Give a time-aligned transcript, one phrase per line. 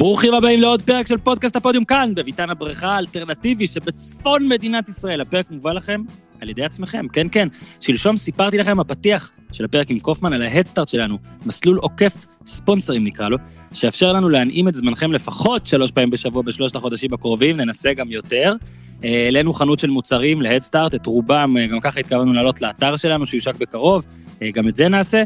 [0.00, 5.20] ברוכים הבאים לעוד פרק של פודקאסט הפודיום כאן, בביתן הבריכה האלטרנטיבי שבצפון מדינת ישראל.
[5.20, 6.02] הפרק מובא לכם
[6.40, 7.48] על ידי עצמכם, כן, כן.
[7.80, 13.28] שלשום סיפרתי לכם בפתיח של הפרק עם קופמן על ההדסטארט שלנו, מסלול עוקף ספונסרים נקרא
[13.28, 13.36] לו,
[13.72, 18.54] שיאפשר לנו להנעים את זמנכם לפחות שלוש פעמים בשבוע בשלושת החודשים הקרובים, ננסה גם יותר.
[19.04, 23.26] אה, העלינו חנות של מוצרים להדסטארט, את רובם, אה, גם ככה התכוונו לעלות לאתר שלנו,
[23.26, 24.06] שיושק בקרוב,
[24.42, 25.22] אה, גם את זה נעשה.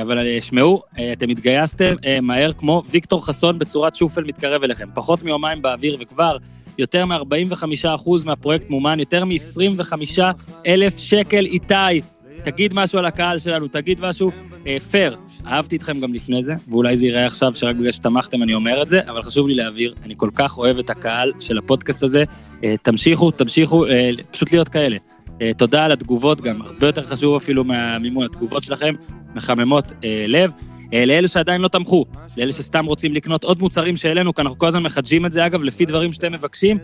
[0.00, 0.82] אבל שמעו,
[1.12, 4.88] אתם התגייסתם מהר כמו ויקטור חסון בצורת שופל מתקרב אליכם.
[4.94, 6.36] פחות מיומיים באוויר וכבר
[6.78, 10.20] יותר מ-45% מהפרויקט מומן, יותר מ-25
[10.66, 12.00] אלף שקל איתי.
[12.44, 14.30] תגיד משהו על הקהל שלנו, תגיד משהו
[14.66, 15.16] אה, פייר.
[15.46, 18.88] אהבתי אתכם גם לפני זה, ואולי זה ייראה עכשיו שרק בגלל שתמכתם אני אומר את
[18.88, 22.24] זה, אבל חשוב לי להבהיר, אני כל כך אוהב את הקהל של הפודקאסט הזה.
[22.64, 24.96] אה, תמשיכו, תמשיכו, אה, פשוט להיות כאלה.
[25.42, 28.94] אה, תודה על התגובות גם, הרבה יותר חשוב אפילו מהמימון, התגובות שלכם
[29.34, 30.50] מחממות אה, לב.
[30.94, 32.04] אה, לאלה שעדיין לא תמכו,
[32.36, 35.64] לאלה שסתם רוצים לקנות עוד מוצרים שהעלינו, כי אנחנו כל הזמן מחדשים את זה, אגב,
[35.64, 36.78] לפי דברים שאתם מבקשים.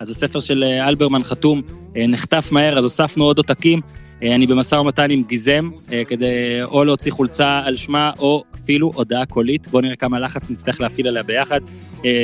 [0.00, 1.62] אז הספר של אלברמן חתום
[1.94, 3.80] נחטף מהר, אז הוספנו עוד עותקים.
[4.22, 5.70] אני במשא ומתן עם גיזם,
[6.06, 9.68] כדי או להוציא חולצה על שמה, או אפילו הודעה קולית.
[9.68, 11.60] בואו נראה כמה לחץ נצטרך להפעיל עליה ביחד.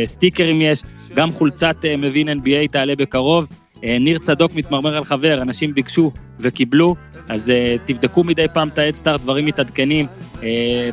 [0.05, 0.83] סטיקרים יש,
[1.14, 3.48] גם חולצת מבין NBA תעלה בקרוב.
[3.83, 6.97] ניר צדוק מתמרמר על חבר, אנשים ביקשו וקיבלו.
[7.28, 10.06] אז uh, תבדקו מדי פעם את האדסטארט, דברים מתעדכנים.
[10.34, 10.42] Uh,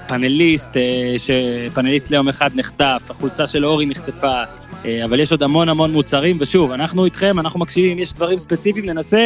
[0.07, 0.69] פאנליסט,
[1.17, 4.43] שפאנליסט ליום אחד נחטף, החולצה של אורי נחטפה,
[5.03, 9.25] אבל יש עוד המון המון מוצרים, ושוב, אנחנו איתכם, אנחנו מקשיבים, יש דברים ספציפיים, ננסה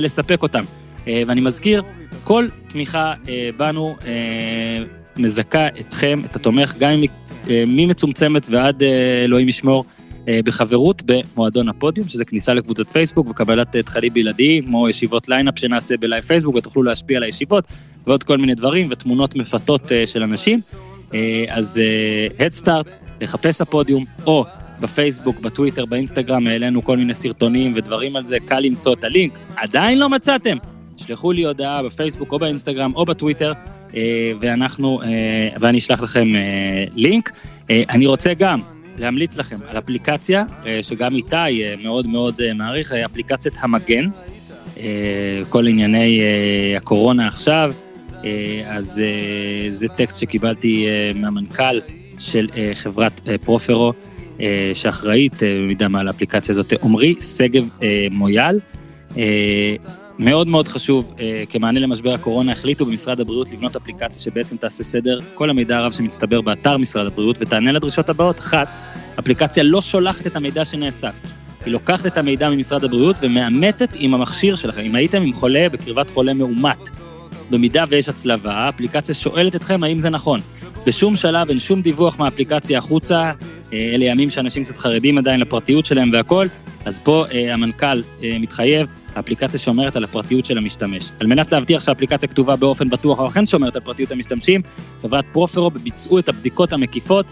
[0.00, 0.64] לספק אותם.
[1.06, 1.82] ואני מזכיר,
[2.24, 3.14] כל תמיכה
[3.56, 3.96] בנו
[5.16, 6.90] מזכה אתכם, את התומך, גם
[7.50, 8.82] ממצומצמת ועד
[9.24, 9.84] אלוהים ישמור.
[10.28, 15.58] אה, בחברות במועדון הפודיום, שזה כניסה לקבוצת פייסבוק וקבלת אה, תכנים בלעדיים, כמו ישיבות lineup
[15.58, 17.64] שנעשה ב live פייסבוק, ותוכלו להשפיע על הישיבות,
[18.06, 20.60] ועוד כל מיני דברים, ותמונות מפתות אה, של אנשים.
[21.48, 21.80] אז
[22.40, 24.44] Headstart, לחפש הפודיום, או
[24.80, 29.38] בפייסבוק, בטוויטר, באינסטגרם, העלינו כל מיני סרטונים ודברים על זה, קל למצוא את הלינק.
[29.56, 30.56] עדיין לא מצאתם?
[30.96, 33.52] שלחו לי הודעה בפייסבוק או באינסטגרם או בטוויטר,
[34.40, 35.00] ואנחנו,
[35.60, 36.28] ואני אשלח לכם
[36.94, 37.32] לינק.
[37.70, 38.60] אני רוצה גם
[38.98, 44.08] להמליץ לכם על אפליקציה אה, שגם איתי אה, מאוד מאוד אה, מעריך, אפליקציית המגן,
[45.48, 46.20] כל ענייני
[46.76, 47.74] הקורונה עכשיו,
[48.66, 49.02] אז
[49.68, 51.80] זה טקסט שקיבלתי מהמנכ"ל
[52.18, 53.92] של חברת פרופרו,
[54.74, 57.68] שאחראית במידה מה לאפליקציה הזאת, עמרי שגב
[58.10, 58.58] מויאל.
[60.18, 61.14] מאוד מאוד חשוב,
[61.50, 66.40] כמענה למשבר הקורונה, החליטו במשרד הבריאות לבנות אפליקציה שבעצם תעשה סדר כל המידע הרב שמצטבר
[66.40, 68.40] באתר משרד הבריאות ותענה לדרישות הבאות.
[68.40, 68.68] אחת,
[69.18, 71.20] אפליקציה לא שולחת את המידע שנאסף.
[71.64, 74.80] היא לוקחת את המידע ממשרד הבריאות ומאמתת עם המכשיר שלכם.
[74.80, 76.90] אם הייתם עם חולה בקרבת חולה מאומת,
[77.50, 80.40] במידה ויש הצלבה, האפליקציה שואלת אתכם האם זה נכון.
[80.86, 83.32] בשום שלב אין שום דיווח מהאפליקציה החוצה, אה,
[83.72, 86.48] אלה ימים שאנשים קצת חרדים עדיין לפרטיות שלהם והכול,
[86.84, 91.10] אז פה אה, המנכ"ל אה, מתחייב, האפליקציה שומרת על הפרטיות של המשתמש.
[91.20, 94.60] על מנת להבטיח שהאפליקציה כתובה באופן בטוח או אכן שומרת על פרטיות המשתמשים,
[95.02, 97.26] חברת פרופרו ביצעו את הבדיקות המקיפות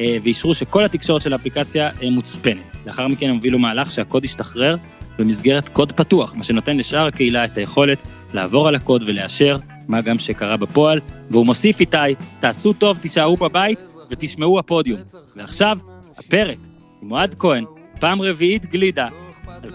[0.00, 2.62] אה, ואישרו שכל התקשורת של האפליקציה אה, מוצפנת.
[2.86, 4.76] לאחר מכן הם הובילו מהלך שהקוד ישתחרר
[5.18, 7.98] במסגרת קוד פתוח, מה שנותן לשאר הקהילה את היכולת
[8.34, 9.56] לעבור על הקוד ולאשר,
[9.88, 11.00] מה גם שקרה בפועל.
[11.30, 11.96] והוא מוסיף איתי,
[12.40, 15.00] תעשו טוב, תישארו בבית ותשמעו הפודיום.
[15.36, 15.78] ועכשיו,
[16.18, 16.58] הפרק
[17.02, 17.64] עם אוהד כהן,
[18.00, 19.08] פעם רביעית גלידה,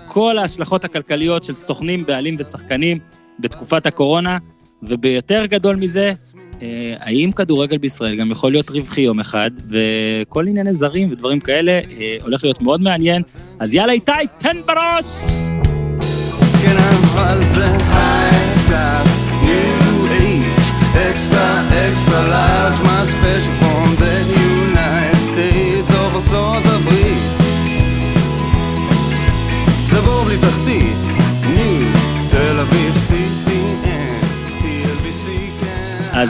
[0.06, 3.00] כל ההשלכות הכלכליות של סוכנים, בעלים ושחקנים
[3.40, 4.38] בתקופת הקורונה,
[4.84, 6.12] וביותר גדול מזה,
[6.62, 11.72] אה, האם כדורגל בישראל גם יכול להיות רווחי יום אחד, וכל ענייני זרים ודברים כאלה
[11.72, 13.22] אה, הולך להיות מאוד מעניין.
[13.59, 15.06] אז יאללה איתי, תן בראש!
[16.64, 17.66] כן, אבל זה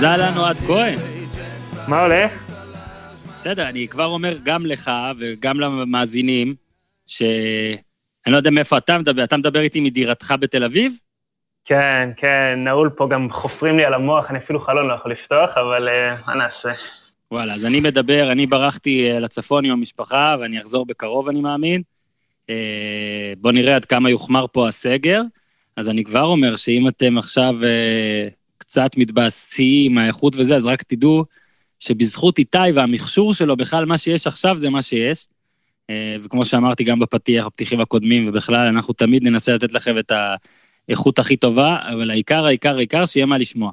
[0.04, 0.98] אהלן אוהד כהן.
[1.88, 2.48] מה הולך?
[3.36, 6.56] בסדר, אני כבר אומר גם לך וגם למאזינים,
[7.06, 7.78] שאני
[8.28, 10.94] לא יודע מאיפה אתה מדבר, אתה מדבר איתי מדירתך בתל אביב?
[11.66, 15.58] כן, כן, נעול פה גם חופרים לי על המוח, אני אפילו חלון לא יכול לפתוח,
[15.58, 16.72] אבל uh, מה נעשה?
[17.32, 21.82] וואלה, אז אני מדבר, אני ברחתי uh, לצפון עם המשפחה, ואני אחזור בקרוב, אני מאמין.
[22.48, 22.52] Uh,
[23.38, 25.22] בוא נראה עד כמה יוחמר פה הסגר.
[25.78, 28.41] אז אני כבר אומר שאם אתם עכשיו uh,
[28.72, 31.26] קצת מתבאסים מהאיכות וזה, אז רק תדעו
[31.80, 35.28] שבזכות איתי והמכשור שלו, בכלל מה שיש עכשיו זה מה שיש.
[35.90, 40.12] אה, וכמו שאמרתי גם בפתיח, הפתיחים הקודמים, ובכלל, אנחנו תמיד ננסה לתת לכם את
[40.88, 43.72] האיכות הכי טובה, אבל העיקר, העיקר, העיקר, שיהיה מה לשמוע.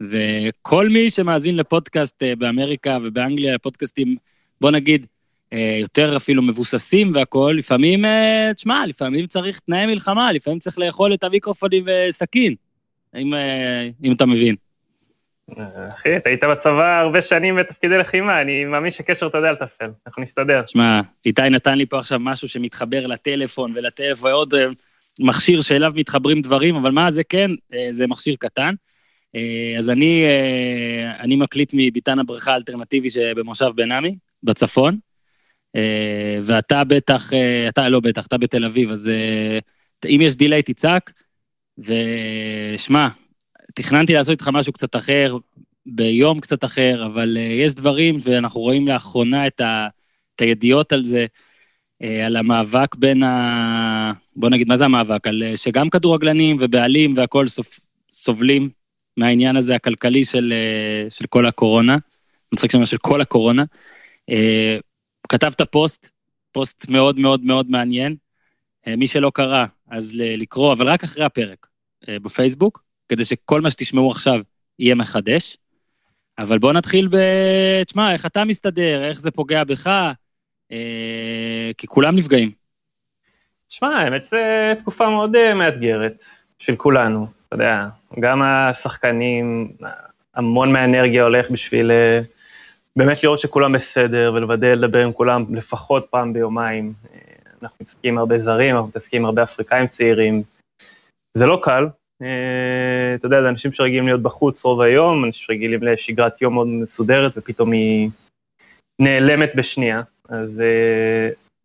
[0.00, 4.16] וכל מי שמאזין לפודקאסט אה, באמריקה ובאנגליה, לפודקאסטים,
[4.60, 5.06] בוא נגיד,
[5.52, 8.04] אה, יותר אפילו מבוססים והכול, לפעמים,
[8.56, 12.54] תשמע, לפעמים צריך תנאי מלחמה, לפעמים צריך לאכול את המיקרופונים וסכין,
[13.16, 14.54] אם, אה, אם אתה מבין.
[15.94, 20.22] אחי, אתה היית בצבא הרבה שנים בתפקידי לחימה, אני מאמין שקשר אתה יודע לתפעל, אנחנו
[20.22, 20.62] נסתדר.
[20.66, 24.54] שמע, איתי נתן לי פה עכשיו משהו שמתחבר לטלפון ולטלפון, ועוד
[25.18, 27.50] מכשיר שאליו מתחברים דברים, אבל מה זה כן,
[27.90, 28.74] זה מכשיר קטן.
[29.78, 30.24] אז אני,
[31.18, 34.98] אני מקליט מביתן הבריכה האלטרנטיבי שבמושב בן עמי, בצפון.
[35.76, 39.58] אה, ואתה בטח, אה, אתה לא בטח, אתה בתל אביב, אז אה,
[40.08, 41.12] אם יש דיליי תצעק,
[41.78, 43.08] ושמע,
[43.74, 45.36] תכננתי לעשות איתך משהו קצת אחר,
[45.86, 49.88] ביום קצת אחר, אבל יש דברים, ואנחנו רואים לאחרונה את, ה,
[50.34, 51.26] את הידיעות על זה,
[52.26, 54.12] על המאבק בין ה...
[54.36, 55.26] בוא נגיד, מה זה המאבק?
[55.26, 57.80] על שגם כדורגלנים ובעלים והכול סופ,
[58.12, 58.70] סובלים
[59.16, 60.52] מהעניין הזה הכלכלי של,
[61.10, 61.96] של כל הקורונה,
[62.52, 63.64] מצחיק שם של כל הקורונה.
[65.28, 66.08] כתבת פוסט,
[66.52, 68.16] פוסט מאוד מאוד מאוד מעניין.
[68.86, 71.66] אה, מי שלא קרא, אז לקרוא, אבל רק אחרי הפרק
[72.08, 74.40] אה, בפייסבוק, כדי שכל מה שתשמעו עכשיו
[74.78, 75.56] יהיה מחדש.
[76.38, 77.16] אבל בוא נתחיל ב...
[77.86, 79.86] תשמע, איך אתה מסתדר, איך זה פוגע בך,
[80.72, 82.50] אה, כי כולם נפגעים.
[83.68, 84.36] תשמע, האמת זו
[84.80, 86.22] תקופה מאוד מאתגרת
[86.58, 87.86] של כולנו, אתה יודע,
[88.20, 89.72] גם השחקנים,
[90.34, 91.90] המון מהאנרגיה הולך בשביל
[92.96, 96.92] באמת לראות שכולם בסדר ולוודא לדבר עם כולם לפחות פעם ביומיים.
[97.62, 100.42] אנחנו מתעסקים הרבה זרים, אנחנו מתעסקים הרבה אפריקאים צעירים.
[101.34, 101.86] זה לא קל,
[103.14, 107.32] אתה יודע, זה אנשים שרגילים להיות בחוץ רוב היום, אנשים שרגילים לשגרת יום מאוד מסודרת
[107.36, 108.10] ופתאום היא
[108.98, 110.02] נעלמת בשנייה.
[110.28, 110.62] אז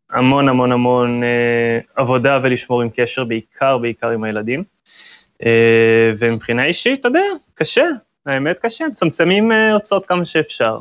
[0.09, 1.21] המון המון המון
[1.95, 4.63] עבודה ולשמור עם קשר, בעיקר בעיקר עם הילדים.
[6.17, 7.85] ומבחינה אישית, אתה יודע, קשה,
[8.25, 10.79] האמת קשה, מצמצמים הוצאות כמה שאפשר.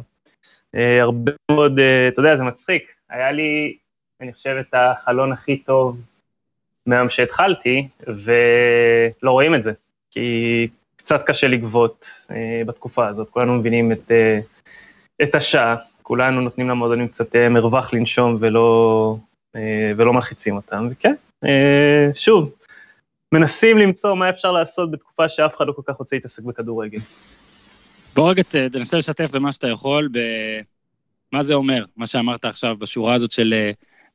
[0.74, 2.92] אה, הרבה מאוד, אה, אתה יודע, זה מצחיק.
[3.10, 3.76] היה לי,
[4.20, 6.00] אני חושב, את החלון הכי טוב
[6.86, 9.72] מהיום שהתחלתי, ולא רואים את זה,
[10.10, 13.30] כי קצת קשה לגבות אה, בתקופה הזאת.
[13.30, 14.12] כולנו מבינים את,
[15.22, 19.16] את השעה, כולנו נותנים למועדונים קצת מרווח לנשום ולא,
[19.96, 21.14] ולא מלחיצים אותם, וכן,
[22.14, 22.54] שוב,
[23.32, 26.98] מנסים למצוא מה אפשר לעשות בתקופה שאף אחד לא כל כך רוצה להתעסק בכדורגל.
[28.14, 28.42] בוא רגע
[28.72, 30.08] תנסה לשתף במה שאתה יכול,
[31.32, 33.70] במה זה אומר, מה שאמרת עכשיו בשורה הזאת של אה,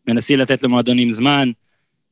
[0.08, 1.52] מנסים לתת למועדונים זמן,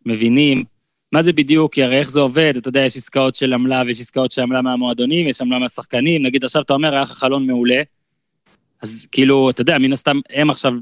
[0.05, 0.63] מבינים,
[1.11, 3.99] מה זה בדיוק, כי הרי איך זה עובד, אתה יודע, יש עסקאות של עמלה ויש
[3.99, 7.81] עסקאות של עמלה מהמועדונים, יש עמלה מהשחקנים, נגיד עכשיו אתה אומר, היה לך חלון מעולה,
[8.81, 10.73] אז כאילו, אתה יודע, מן הסתם, הם עכשיו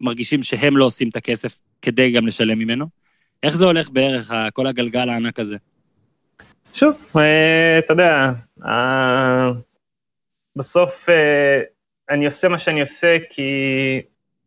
[0.00, 2.86] מרגישים שהם לא עושים את הכסף כדי גם לשלם ממנו.
[3.42, 5.56] איך זה הולך בערך, כל הגלגל הענק הזה?
[6.74, 8.32] שוב, אה, אתה יודע,
[10.56, 11.60] בסוף אה,
[12.10, 13.42] אני עושה מה שאני עושה כי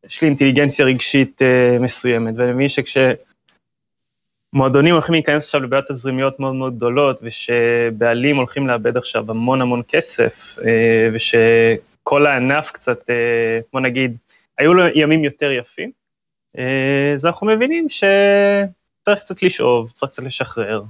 [0.05, 6.55] יש לי אינטליגנציה רגשית אה, מסוימת, ואני מבין שכשמועדונים הולכים להיכנס עכשיו לבעיות תזרימיות מאוד
[6.55, 13.09] מאוד גדולות, ושבעלים הולכים לאבד עכשיו המון המון כסף, אה, ושכל הענף קצת,
[13.73, 14.17] בוא נגיד,
[14.57, 15.91] היו לו ימים יותר יפים,
[17.15, 20.83] אז אנחנו מבינים שצריך קצת לשאוב, צריך קצת לשחרר,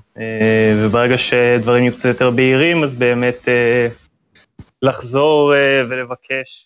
[0.78, 3.48] וברגע שדברים יהיו קצת יותר בהירים, אז באמת
[4.82, 5.54] לחזור
[5.90, 6.66] ולבקש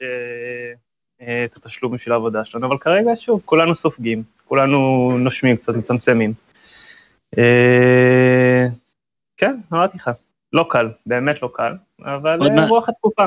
[1.46, 6.33] את התשלום בשביל העבודה שלנו, אבל כרגע, שוב, כולנו סופגים, כולנו נושמים קצת, מצמצמים.
[7.36, 7.40] Uh,
[9.38, 10.12] כן, אמרתי לך,
[10.54, 13.26] לא קל, באמת לא קל, אבל uh, רוח התקופה.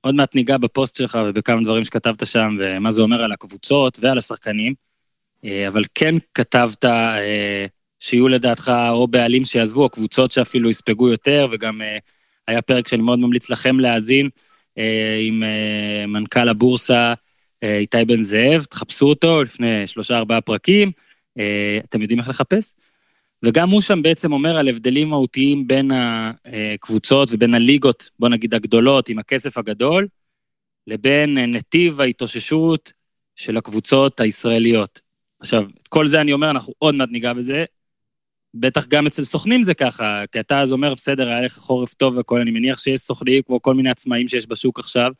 [0.00, 4.18] עוד מעט ניגע בפוסט שלך ובכמה דברים שכתבת שם, ומה זה אומר על הקבוצות ועל
[4.18, 4.74] השחקנים,
[5.68, 6.84] אבל כן כתבת
[8.00, 11.80] שיהיו לדעתך או בעלים שיעזבו, או קבוצות שאפילו יספגו יותר, וגם
[12.48, 14.28] היה פרק שאני מאוד ממליץ לכם להאזין,
[14.78, 17.14] אה, עם אה, מנכ"ל הבורסה אה,
[17.62, 20.92] איתי בן זאב, תחפשו אותו לפני שלושה ארבעה פרקים,
[21.84, 22.74] אתם יודעים איך לחפש?
[23.44, 29.08] וגם הוא שם בעצם אומר על הבדלים מהותיים בין הקבוצות ובין הליגות, בוא נגיד הגדולות,
[29.08, 30.08] עם הכסף הגדול,
[30.86, 32.92] לבין נתיב ההתאוששות
[33.36, 35.00] של הקבוצות הישראליות.
[35.40, 37.64] עכשיו, את כל זה אני אומר, אנחנו עוד מעט ניגע בזה,
[38.54, 42.16] בטח גם אצל סוכנים זה ככה, כי אתה אז אומר, בסדר, היה לך חורף טוב
[42.16, 45.12] והכול, אני מניח שיש סוכנים, כמו כל מיני עצמאים שיש בשוק עכשיו,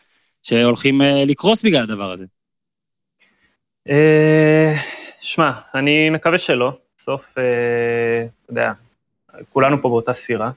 [0.42, 2.24] שהולכים אה, לקרוס בגלל הדבר הזה.
[3.88, 4.74] אה,
[5.20, 6.72] שמע, אני מקווה שלא.
[6.98, 8.72] בסוף, אה, אתה יודע,
[9.52, 10.50] כולנו פה באותה סירה.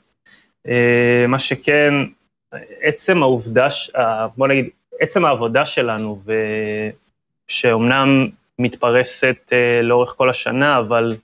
[1.28, 1.94] מה שכן,
[2.82, 3.68] עצם העובדה,
[4.38, 6.22] בוא נגיד, עצם העבודה שלנו,
[7.50, 8.28] ושאומנם
[8.60, 11.16] מתפרסת לאורך כל השנה, אבל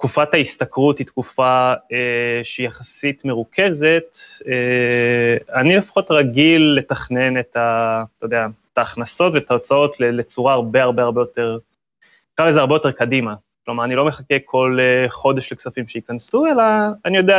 [0.00, 4.16] תקופת ההשתכרות היא תקופה אה, שהיא יחסית מרוכזת.
[4.48, 8.04] אה, אני לפחות רגיל לתכנן את ה...
[8.18, 11.58] אתה יודע, את ההכנסות ואת ההוצאות לצורה הרבה הרבה הרבה יותר,
[12.32, 13.34] נקרא לזה הרבה יותר קדימה.
[13.64, 14.78] כלומר, אני לא מחכה כל
[15.08, 16.62] חודש לכספים שייכנסו, אלא
[17.04, 17.38] אני יודע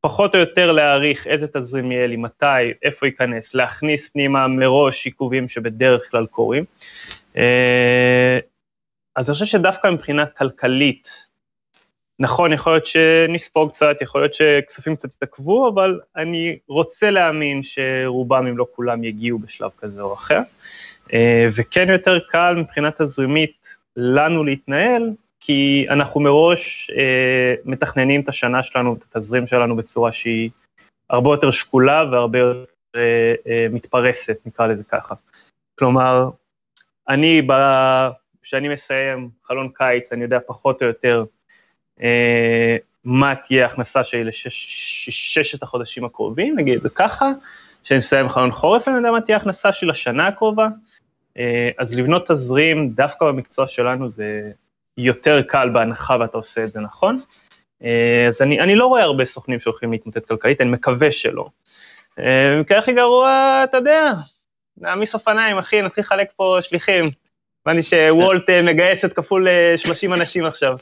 [0.00, 5.48] פחות או יותר להעריך איזה תזרים יהיה לי, מתי, איפה ייכנס, להכניס פנימה מראש עיכובים
[5.48, 6.64] שבדרך כלל קורים.
[7.36, 8.38] אה,
[9.16, 11.31] אז אני חושב שדווקא מבחינה כלכלית,
[12.22, 18.46] נכון, יכול להיות שנספוג קצת, יכול להיות שכספים קצת יתעכבו, אבל אני רוצה להאמין שרובם,
[18.46, 20.40] אם לא כולם, יגיעו בשלב כזה או אחר.
[21.12, 23.52] אה, וכן יותר קל מבחינה תזרימית
[23.96, 25.10] לנו להתנהל,
[25.40, 30.50] כי אנחנו מראש אה, מתכננים את השנה שלנו, את התזרים שלנו בצורה שהיא
[31.10, 32.64] הרבה יותר שקולה והרבה יותר
[32.96, 35.14] אה, מתפרסת, נקרא לזה ככה.
[35.78, 36.30] כלומר,
[37.08, 37.42] אני,
[38.42, 41.24] כשאני מסיים חלון קיץ, אני יודע פחות או יותר
[43.04, 47.30] מה תהיה ההכנסה שלי לששת החודשים הקרובים, נגיד את זה ככה,
[47.84, 50.68] כשאני מסיים חלון חורף, אני יודע מה תהיה ההכנסה שלי לשנה הקרובה.
[51.38, 54.50] אה, אז לבנות תזרים דווקא במקצוע שלנו זה
[54.96, 57.18] יותר קל בהנחה ואתה עושה את זה נכון.
[57.84, 61.48] אה, אז אני, אני לא רואה הרבה סוכנים שהולכים להתמוטט כלכלית, אני מקווה שלא.
[62.18, 64.12] אה, במקרה הכי גרוע, אתה יודע,
[64.76, 67.10] נעמיס אופניים, אחי, נתחיל לחלק פה שליחים.
[67.66, 70.76] הבנתי שוולט אה, מגייסת כפול 30 אנשים עכשיו.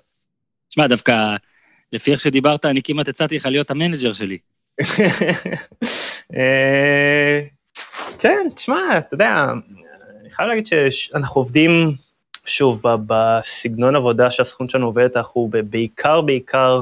[0.71, 1.37] שמע, דווקא
[1.93, 4.39] לפי איך שדיברת, אני כמעט הצעתי לך להיות המנג'ר שלי.
[8.19, 9.47] כן, תשמע, אתה יודע,
[10.21, 11.93] אני חייב להגיד שאנחנו עובדים
[12.47, 16.81] שוב, בסגנון עבודה שהסוכנות שלנו עובדת, אנחנו בעיקר, בעיקר,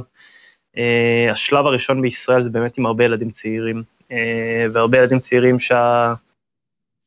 [0.77, 6.15] אה, השלב הראשון בישראל זה באמת עם הרבה ילדים צעירים, אה, והרבה ילדים צעירים שה...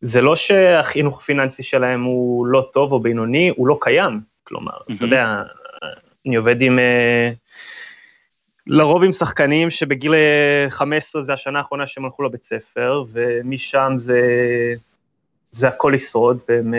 [0.01, 4.19] זה לא שהחינוך הפיננסי שלהם הוא לא טוב או בינוני, הוא לא קיים.
[4.43, 4.95] כלומר, mm-hmm.
[4.95, 5.43] אתה יודע,
[6.25, 6.79] אני עובד עם...
[6.79, 7.31] אה,
[8.67, 10.13] לרוב עם שחקנים שבגיל
[10.69, 14.21] 15 זה השנה האחרונה שהם הלכו לבית ספר, ומשם זה,
[15.51, 16.73] זה הכל לשרוד, והם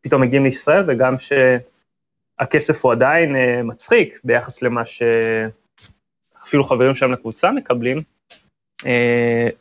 [0.00, 7.98] פתאום מגיעים לישראל, וגם שהכסף הוא עדיין מצחיק ביחס למה שאפילו חברים שלהם לקבוצה מקבלים,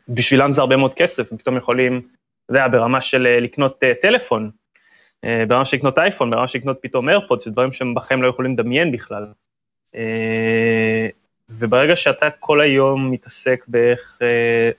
[0.09, 2.01] בשבילם זה הרבה מאוד כסף, הם פתאום יכולים,
[2.45, 4.51] אתה יודע, ברמה של לקנות טלפון,
[5.47, 8.53] ברמה של לקנות אייפון, ברמה של לקנות פתאום איירפוד, זה דברים שהם בחיים לא יכולים
[8.53, 9.25] לדמיין בכלל.
[9.95, 10.00] Uh,
[11.50, 14.24] וברגע שאתה כל היום מתעסק באיך uh,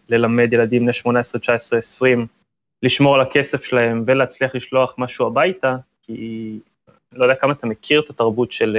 [0.08, 2.26] ללמד ילדים בני 18, 19, 20,
[2.82, 6.58] לשמור על הכסף שלהם ולהצליח לשלוח משהו הביתה, כי
[7.12, 8.76] לא יודע כמה אתה מכיר את התרבות של,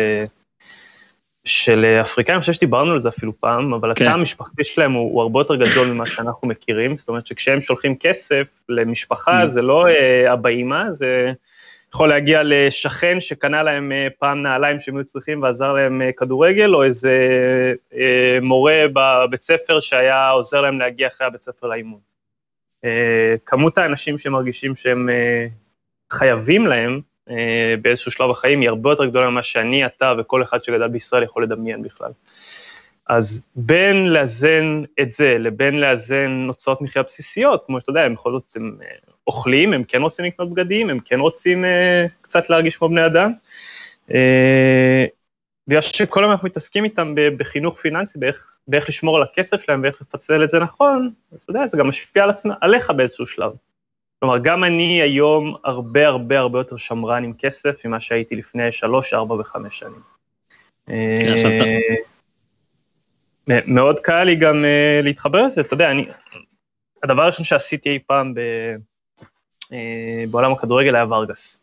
[1.46, 4.06] של אפריקאים, אני חושב שדיברנו על זה אפילו פעם, אבל כן.
[4.06, 7.96] התא המשפחתי שלהם הוא, הוא הרבה יותר גדול ממה שאנחנו מכירים, זאת אומרת שכשהם שולחים
[7.96, 9.48] כסף למשפחה, mm.
[9.48, 11.34] זה לא אה, אבא אימא, זה
[11.94, 16.76] יכול להגיע לשכן שקנה להם אה, פעם נעליים שהם היו צריכים ועזר להם אה, כדורגל,
[16.76, 17.14] או איזה
[18.42, 22.00] מורה בבית ספר שהיה עוזר להם להגיע אחרי הבית ספר לאימון.
[22.86, 25.48] אה, כמות האנשים שמרגישים שהם אה,
[26.12, 30.64] חייבים להם אה, באיזשהו שלב החיים היא הרבה יותר גדולה ממה שאני, אתה וכל אחד
[30.64, 32.12] שגדל בישראל יכול לדמיין בכלל.
[33.10, 38.78] אז בין לאזן את זה לבין לאזן הוצאות מחיה בסיסיות, כמו שאתה יודע, זאת הם
[39.30, 41.66] אוכלים, הם כן רוצים לקנות בגדים, הם כן רוצים
[42.22, 43.32] קצת להרגיש כמו בני אדם.
[45.68, 50.02] בגלל שכל היום אנחנו מתעסקים איתם בחינוך פיננסי, באיך באיך לשמור על הכסף שלהם ואיך
[50.02, 53.52] לפצל את זה נכון, אז אתה יודע, זה גם משפיע על עצמך, עליך באיזשהו שלב.
[54.20, 59.14] כלומר, גם אני היום הרבה הרבה הרבה יותר שמרן עם כסף ממה שהייתי לפני שלוש,
[59.14, 60.02] ארבע וחמש שנים.
[60.88, 61.34] כן,
[63.50, 66.06] אה, מאוד קל לי גם uh, להתחבר לזה, אתה יודע, אני,
[67.04, 68.34] הדבר הראשון שעשיתי אי פעם
[70.32, 71.62] בעולם הכדורגל היה ורגס,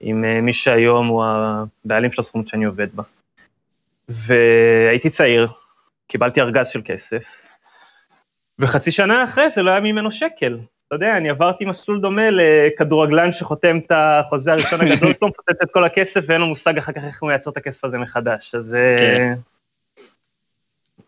[0.00, 3.02] עם uh, מי שהיום הוא הבעלים של הסוכנות שאני עובד בה.
[4.08, 5.48] והייתי צעיר,
[6.06, 7.22] קיבלתי ארגז של כסף,
[8.58, 10.58] וחצי שנה אחרי זה לא היה ממנו שקל.
[10.86, 15.70] אתה יודע, אני עברתי מסלול דומה לכדורגלן שחותם את החוזה הראשון הגדול שלו, מפוצץ את
[15.70, 18.74] כל הכסף ואין לו מושג אחר כך איך הוא מייצר את הכסף הזה מחדש, אז...
[18.74, 19.34] אה, כן.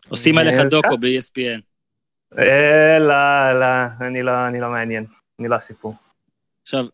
[0.09, 1.61] עושים עליך דוקו ב-ESPN.
[2.37, 5.05] אה, לא, לא, לא, אני לא מעניין,
[5.39, 5.95] אני לא הסיפור.
[6.63, 6.85] עכשיו,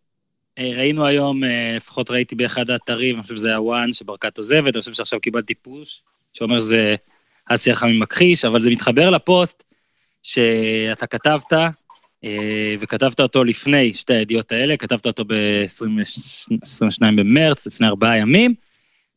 [0.58, 1.42] אה, ראינו היום,
[1.76, 6.02] לפחות ראיתי באחד האתרים, אני חושב שזה הוואן שברקת עוזבת, אני חושב שעכשיו קיבלתי פוש,
[6.34, 6.96] שאומר שזה
[7.46, 9.64] אסי חמי מכחיש, אבל זה מתחבר לפוסט
[10.24, 11.54] שאתה כתבת,
[12.24, 18.54] אה, וכתבת אותו לפני שתי הידיעות האלה, כתבת אותו ב-22 במרץ, לפני ארבעה ימים,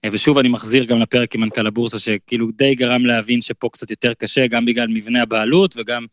[0.04, 3.90] אה, ושוב אני מחזיר גם לפרק עם מנכ"ל הבורסה, שכאילו די גרם להבין שפה קצת
[3.90, 6.06] יותר קשה, גם בגלל מבנה הבעלות, וגם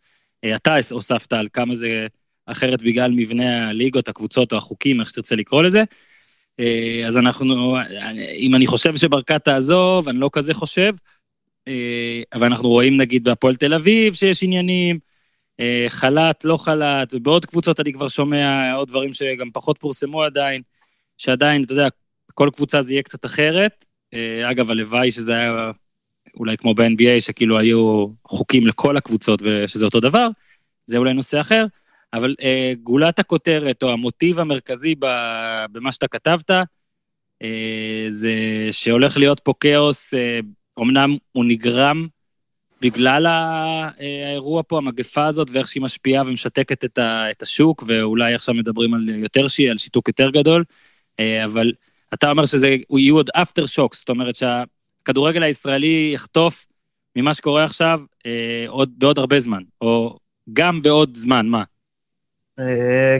[0.43, 2.07] אה, אתה הוספת על כמה זה
[2.51, 5.83] אחרת בגלל מבנה הליגות, הקבוצות או החוקים, איך שתרצה לקרוא לזה.
[7.07, 7.77] אז אנחנו,
[8.35, 10.93] אם אני חושב שברקת תעזוב, אני לא כזה חושב,
[11.69, 14.99] אה, אבל אנחנו רואים נגיד בהפועל תל אביב שיש עניינים,
[15.59, 20.61] אה, חל"ת, לא חל"ת, ובעוד קבוצות אני כבר שומע עוד דברים שגם פחות פורסמו עדיין,
[21.17, 21.87] שעדיין, אתה יודע,
[22.33, 23.85] כל קבוצה זה יהיה קצת אחרת.
[24.13, 25.71] אה, אגב, הלוואי שזה היה
[26.37, 30.27] אולי כמו ב-NBA, שכאילו היו חוקים לכל הקבוצות ושזה אותו דבר,
[30.85, 31.65] זה אולי נושא אחר,
[32.13, 34.95] אבל אה, גולת הכותרת או המוטיב המרכזי
[35.71, 36.51] במה שאתה כתבת,
[37.41, 38.33] אה, זה
[38.71, 40.39] שהולך להיות פה כאוס, אה,
[40.79, 42.07] אמנם הוא נגרם
[42.81, 48.55] בגלל האירוע פה, המגפה הזאת, ואיך שהיא משפיעה ומשתקת את, ה, את השוק, ואולי עכשיו
[48.55, 50.63] מדברים על יותר שיעי, על שיתוק יותר גדול,
[51.19, 51.71] אה, אבל
[52.13, 56.65] אתה אומר שזה יהיו עוד אפטר שוקס, זאת אומרת שהכדורגל הישראלי יחטוף
[57.15, 58.01] ממה שקורה עכשיו
[58.67, 60.19] עוד, בעוד הרבה זמן, או
[60.53, 61.63] גם בעוד זמן, מה?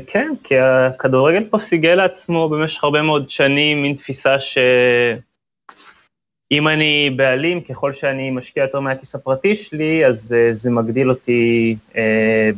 [0.08, 4.58] כן, כי הכדורגל פה סיגל לעצמו במשך הרבה מאוד שנים מין תפיסה ש...
[6.52, 11.76] אם אני בעלים, ככל שאני משקיע יותר מהכיס הפרטי שלי, אז uh, זה מגדיל אותי
[11.92, 11.96] uh,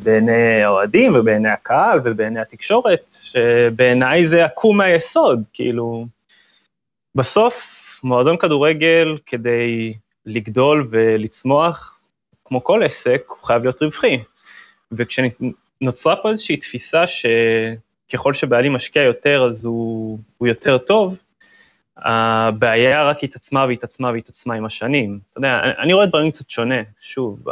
[0.03, 6.05] בעיני האוהדים ובעיני הקהל ובעיני התקשורת, שבעיניי זה עקום מהיסוד, כאילו,
[7.15, 9.93] בסוף מועדון כדורגל כדי
[10.25, 11.99] לגדול ולצמוח,
[12.45, 14.19] כמו כל עסק, הוא חייב להיות רווחי.
[15.81, 21.17] וכשנוצרה פה איזושהי תפיסה שככל שבעלים משקיע יותר אז הוא, הוא יותר טוב,
[21.97, 25.19] הבעיה רק התעצמה והתעצמה והתעצמה עם השנים.
[25.29, 27.49] אתה יודע, אני רואה דברים קצת שונה, שוב,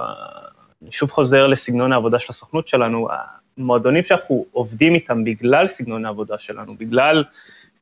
[0.81, 3.07] אני שוב חוזר לסגנון העבודה של הסוכנות שלנו,
[3.57, 7.23] המועדונים שאנחנו עובדים איתם בגלל סגנון העבודה שלנו, בגלל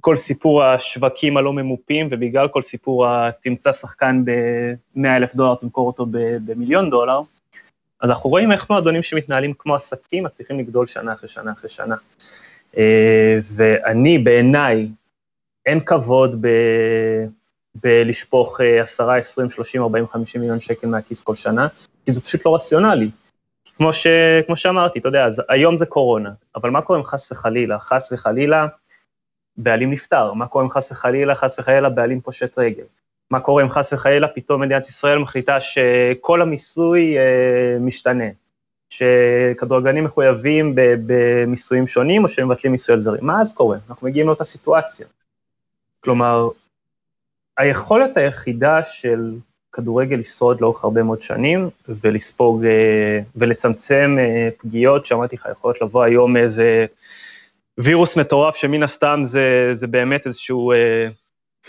[0.02, 6.06] כל סיפור השווקים הלא ממופים ובגלל כל סיפור התמצא שחקן ב-100 אלף דולר, תמכור אותו
[6.46, 7.22] במיליון דולר,
[8.02, 11.96] אז אנחנו רואים איך מועדונים שמתנהלים כמו עסקים מצליחים לגדול שנה אחרי שנה אחרי שנה.
[12.78, 14.88] אה, ואני, בעיניי,
[15.66, 16.48] אין כבוד ב...
[17.84, 21.68] בלשפוך 10, 20, 30, 40, 50 מיליון שקל מהכיס כל שנה,
[22.06, 23.10] כי זה פשוט לא רציונלי.
[23.78, 24.08] כמו, ש...
[24.46, 28.12] כמו שאמרתי, אתה יודע, אז היום זה קורונה, אבל מה קורה אם חס וחלילה, חס
[28.12, 28.68] וחלילה,
[29.58, 32.84] בעלים נפטר, מה קורה אם חס וחלילה, חס וחלילה, בעלים פושט רגל,
[33.32, 38.24] מה קורה אם חס וחלילה, פתאום מדינת ישראל מחליטה שכל המיסוי אה, משתנה,
[38.90, 43.78] שכדורגלנים מחויבים במיסויים שונים או שהם מבטלים מיסוי על זרים, מה אז קורה?
[43.90, 45.08] אנחנו מגיעים לאותה סיטואציה.
[46.00, 46.50] כלומר,
[47.58, 49.36] היכולת היחידה של
[49.72, 56.04] כדורגל לשרוד לאורך הרבה מאוד שנים ולספוג אה, ולצמצם אה, פגיעות, שאמרתי לך, יכולות לבוא
[56.04, 56.86] היום איזה
[57.78, 60.74] וירוס מטורף שמן הסתם זה, זה באמת איזשהו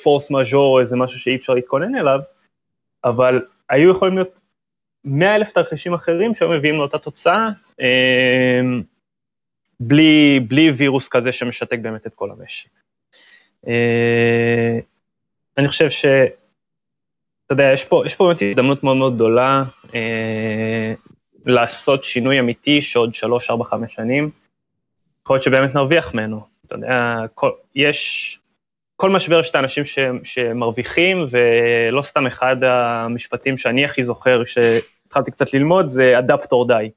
[0.03, 2.21] פורס אה, מז'ור, איזה משהו שאי אפשר להתכונן אליו,
[3.05, 4.41] אבל היו יכולים להיות
[5.05, 7.49] 100 אלף תרחישים אחרים שהיו מביאים לאותה תוצאה,
[9.81, 12.69] בלי, בלי וירוס כזה שמשתק באמת את כל המשק.
[13.69, 14.79] אה,
[15.59, 16.05] אני חושב ש...
[17.47, 19.63] אתה יודע, יש פה, יש פה באמת הזדמנות מאוד מאוד גדולה
[19.95, 20.95] אה,
[21.47, 24.31] לעשות שינוי אמיתי שעוד שלוש, ארבע, חמש שנים,
[25.23, 26.41] יכול להיות שבאמת נרוויח ממנו.
[26.67, 28.39] אתה יודע, כל, יש,
[29.01, 35.31] כל משבר יש את האנשים ש, שמרוויחים, ולא סתם אחד המשפטים שאני הכי זוכר, כשהתחלתי
[35.31, 36.91] קצת ללמוד, זה adapt or die.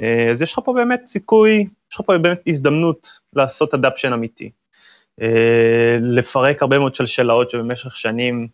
[0.00, 4.50] אה, אז יש לך פה באמת סיכוי, יש לך פה באמת הזדמנות לעשות adaption אמיתי.
[5.22, 8.48] אה, לפרק הרבה מאוד שלשלאות שבמשך שנים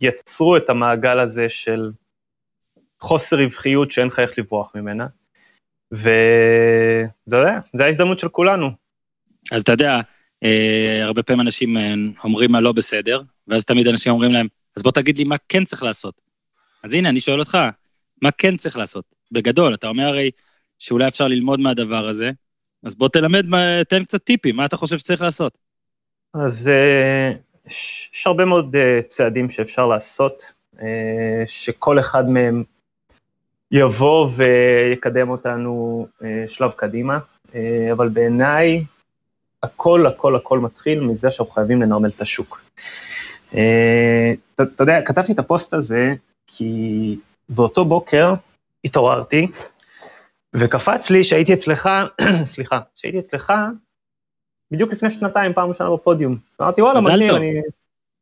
[0.00, 1.90] יצרו את המעגל הזה של
[3.00, 5.06] חוסר רווחיות שאין לך איך לברוח ממנה.
[5.92, 7.36] וזה
[7.76, 8.70] זה ההזדמנות של כולנו.
[9.52, 10.00] אז אתה יודע,
[11.02, 14.92] הרבה פעמים אנשים אה, אומרים מה לא בסדר, ואז תמיד אנשים אומרים להם, אז בוא
[14.92, 16.20] תגיד לי מה כן צריך לעשות.
[16.82, 17.58] אז הנה, אני שואל אותך,
[18.22, 19.04] מה כן צריך לעשות?
[19.32, 20.30] בגדול, אתה אומר הרי
[20.78, 22.30] שאולי אפשר ללמוד מהדבר הזה,
[22.82, 23.46] אז בוא תלמד,
[23.88, 25.58] תן קצת טיפים, מה אתה חושב שצריך לעשות?
[26.34, 27.32] אז אה,
[27.66, 32.64] יש הרבה מאוד אה, צעדים שאפשר לעשות, אה, שכל אחד מהם
[33.72, 36.06] יבוא ויקדם אותנו
[36.46, 37.18] שלב קדימה,
[37.92, 38.84] אבל בעיניי
[39.62, 42.62] הכל, הכל, הכל מתחיל מזה שאנחנו חייבים לנרמל את השוק.
[44.54, 46.14] אתה יודע, כתבתי את הפוסט הזה
[46.46, 47.16] כי
[47.48, 48.34] באותו בוקר
[48.84, 49.46] התעוררתי,
[50.54, 51.88] וקפץ לי שהייתי אצלך,
[52.44, 53.52] סליחה, שהייתי אצלך
[54.70, 56.36] בדיוק לפני שנתיים, פעם ראשונה בפודיום.
[56.60, 57.60] אמרתי, וואלה, מגניב, אני...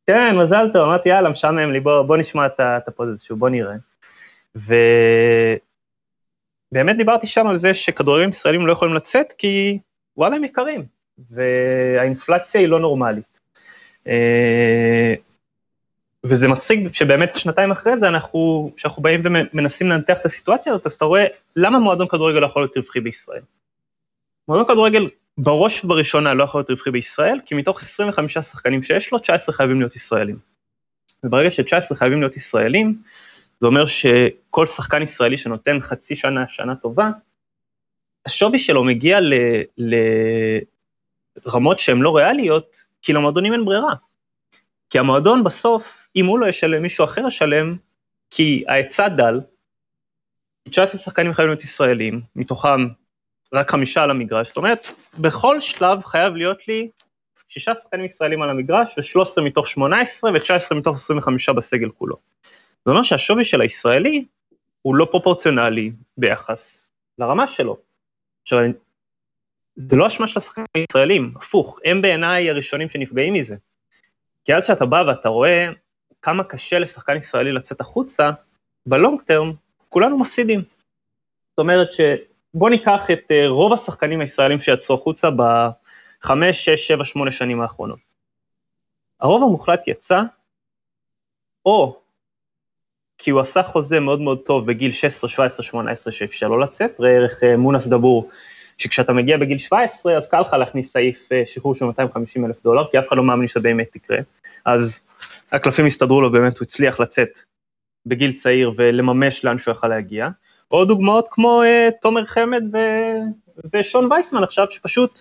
[0.06, 3.48] כן, מזל טוב, אמרתי, יאללה, משעמם לי, בוא, בוא נשמע את הפוד הזה שוב, בוא
[3.48, 3.74] נראה.
[4.54, 5.56] ובאמת
[6.96, 9.78] דיברתי שם על זה שכדורגלים ישראלים לא יכולים לצאת, כי
[10.16, 10.97] וואלה, הם יקרים,
[11.30, 13.40] והאינפלציה היא לא נורמלית.
[14.06, 15.14] אה,
[16.24, 20.94] וזה מצחיק שבאמת שנתיים אחרי זה אנחנו, כשאנחנו באים ומנסים לנתח את הסיטואציה הזאת, אז
[20.94, 21.26] אתה רואה
[21.56, 23.42] למה מועדון כדורגל לא יכול להיות רווחי בישראל.
[24.48, 29.18] מועדון כדורגל בראש ובראשונה לא יכול להיות רווחי בישראל, כי מתוך 25 שחקנים שיש לו,
[29.18, 30.38] 19 חייבים להיות ישראלים.
[31.24, 33.02] וברגע ש-19 חייבים להיות ישראלים,
[33.60, 37.10] זה אומר שכל שחקן ישראלי שנותן חצי שנה, שנה טובה,
[38.26, 39.18] השווי שלו מגיע
[41.46, 43.94] לרמות שהן לא ריאליות, כי למועדונים אין ברירה.
[44.90, 47.76] כי המועדון בסוף, אם הוא לא ישלם, מישהו אחר ישלם,
[48.30, 49.40] כי ההיצע דל,
[50.70, 52.88] 19 שחקנים חייבים להיות ישראלים, מתוכם
[53.52, 56.88] רק חמישה על המגרש, זאת אומרת, בכל שלב חייב להיות לי
[57.48, 62.16] שישה שחקנים ישראלים על המגרש, ו-13 מתוך 18 ו-19 מתוך 25 בסגל כולו.
[62.84, 64.24] זה אומר שהשווי של הישראלי
[64.82, 67.76] הוא לא פרופורציונלי ביחס לרמה שלו.
[68.42, 68.58] עכשיו,
[69.80, 73.56] זה לא אשמה של השחקנים הישראלים, הפוך, הם בעיניי הראשונים שנפגעים מזה.
[74.44, 75.68] כי אז שאתה בא ואתה רואה
[76.22, 78.30] כמה קשה לשחקן ישראלי לצאת החוצה,
[78.86, 79.52] בלונג טרם
[79.88, 80.60] כולנו מפסידים.
[80.60, 87.32] זאת אומרת שבוא ניקח את אה, רוב השחקנים הישראלים שיצאו החוצה בחמש, שש, שבע, שמונה
[87.32, 87.98] שנים האחרונות.
[89.20, 90.22] הרוב המוחלט יצא,
[91.66, 92.00] או
[93.18, 97.10] כי הוא עשה חוזה מאוד מאוד טוב בגיל 16, 17, 18 שאפשר לו לצאת, ראה
[97.10, 98.30] ערך אה, מונס דבור,
[98.78, 102.84] שכשאתה מגיע בגיל 17 אז קל לך להכניס סעיף אה, שחרור של 250 אלף דולר,
[102.90, 104.18] כי אף אחד לא מאמין שזה באמת יקרה,
[104.64, 105.02] אז
[105.52, 107.38] הקלפים הסתדרו לו, באמת הוא הצליח לצאת
[108.06, 110.28] בגיל צעיר ולממש לאן שהוא יכל להגיע.
[110.70, 112.78] או דוגמאות כמו uh, תומר חמד ו...
[113.74, 115.20] ושון וייסמן עכשיו, שפשוט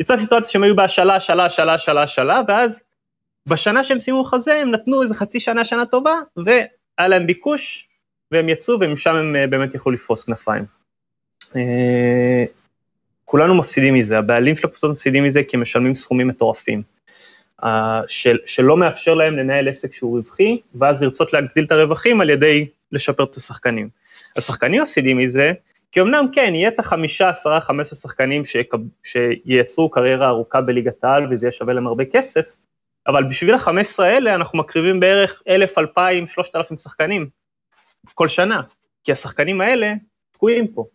[0.00, 2.80] יצאה סיטואציה שהם היו בהשאלה, השאלה, השאלה, השאלה, השאלה, ואז
[3.48, 7.88] בשנה שהם סיימו חוזה הם נתנו איזה חצי שנה, שנה טובה, והיה להם ביקוש,
[8.30, 10.64] והם יצאו ומשם הם uh, באמת יכלו לפרוס כנפיים.
[13.34, 16.82] Uh, כולנו מפסידים מזה, הבעלים של הקבוצות מפסידים מזה כי הם משלמים סכומים מטורפים.
[18.06, 22.66] של, שלא מאפשר להם לנהל עסק שהוא רווחי, ואז לרצות להגדיל את הרווחים על ידי
[22.92, 23.88] לשפר את השחקנים.
[24.36, 25.52] השחקנים מפסידים מזה,
[25.92, 31.04] כי אמנם כן, יהיה את החמישה, עשרה, חמש עשרה שחקנים שיקב, שייצרו קריירה ארוכה בליגת
[31.04, 32.56] העל וזה יהיה שווה להם הרבה כסף,
[33.06, 37.28] אבל בשביל החמש עשרה האלה אנחנו מקריבים בערך אלף, אלפיים, שלושת אלפים שחקנים
[38.14, 38.62] כל שנה,
[39.04, 39.92] כי השחקנים האלה
[40.32, 40.86] תקועים פה.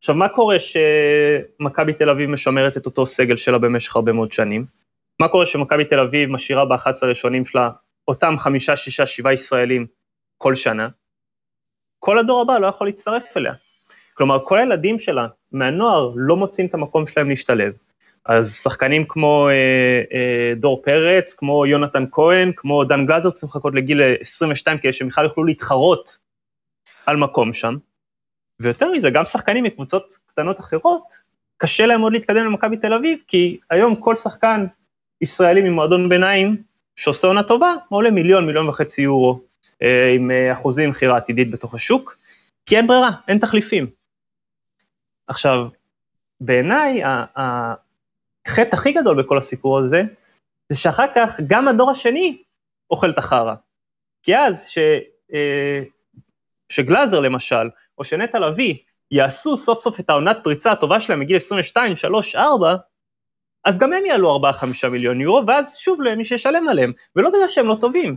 [0.00, 4.66] עכשיו, מה קורה שמכבי תל אביב משמרת את אותו סגל שלה במשך הרבה מאוד שנים?
[5.20, 7.70] מה קורה שמכבי תל אביב משאירה ב-11 הראשונים שלה
[8.08, 9.86] אותם חמישה, שישה, שבעה ישראלים
[10.38, 10.88] כל שנה?
[11.98, 13.52] כל הדור הבא לא יכול להצטרף אליה.
[14.14, 17.72] כלומר, כל הילדים שלה מהנוער לא מוצאים את המקום שלהם להשתלב.
[18.24, 23.74] אז שחקנים כמו אה, אה, דור פרץ, כמו יונתן כהן, כמו דן גלזר צריכים לחכות
[23.74, 26.18] לגיל 22 כדי שהם בכלל יוכלו להתחרות
[27.06, 27.76] על מקום שם.
[28.60, 31.02] ויותר מזה, גם שחקנים מקבוצות קטנות אחרות,
[31.56, 34.66] קשה להם עוד להתקדם למכבי תל אביב, כי היום כל שחקן
[35.20, 36.62] ישראלי ממועדון ביניים
[36.96, 39.40] שעושה עונה טובה, עולה מיליון, מיליון וחצי יורו
[39.82, 42.16] אה, עם אה, אחוזים מכירה עתידית בתוך השוק,
[42.66, 43.86] כי אין ברירה, אין תחליפים.
[45.26, 45.68] עכשיו,
[46.40, 47.02] בעיניי
[47.36, 50.02] החטא הכי גדול בכל הסיפור הזה,
[50.68, 52.42] זה שאחר כך גם הדור השני
[52.90, 53.54] אוכל את החרא.
[54.22, 54.78] כי אז ש,
[55.34, 55.82] אה,
[56.68, 57.68] שגלאזר למשל,
[58.00, 58.74] או שנטע לביא,
[59.10, 62.76] יעשו סוף סוף את העונת פריצה הטובה שלהם מגיל 22, 3, 4,
[63.64, 64.40] אז גם הם יעלו
[64.84, 68.16] 4-5 מיליון יורו, ואז שוב לא יהיה מי שישלם עליהם, ולא בגלל שהם לא טובים.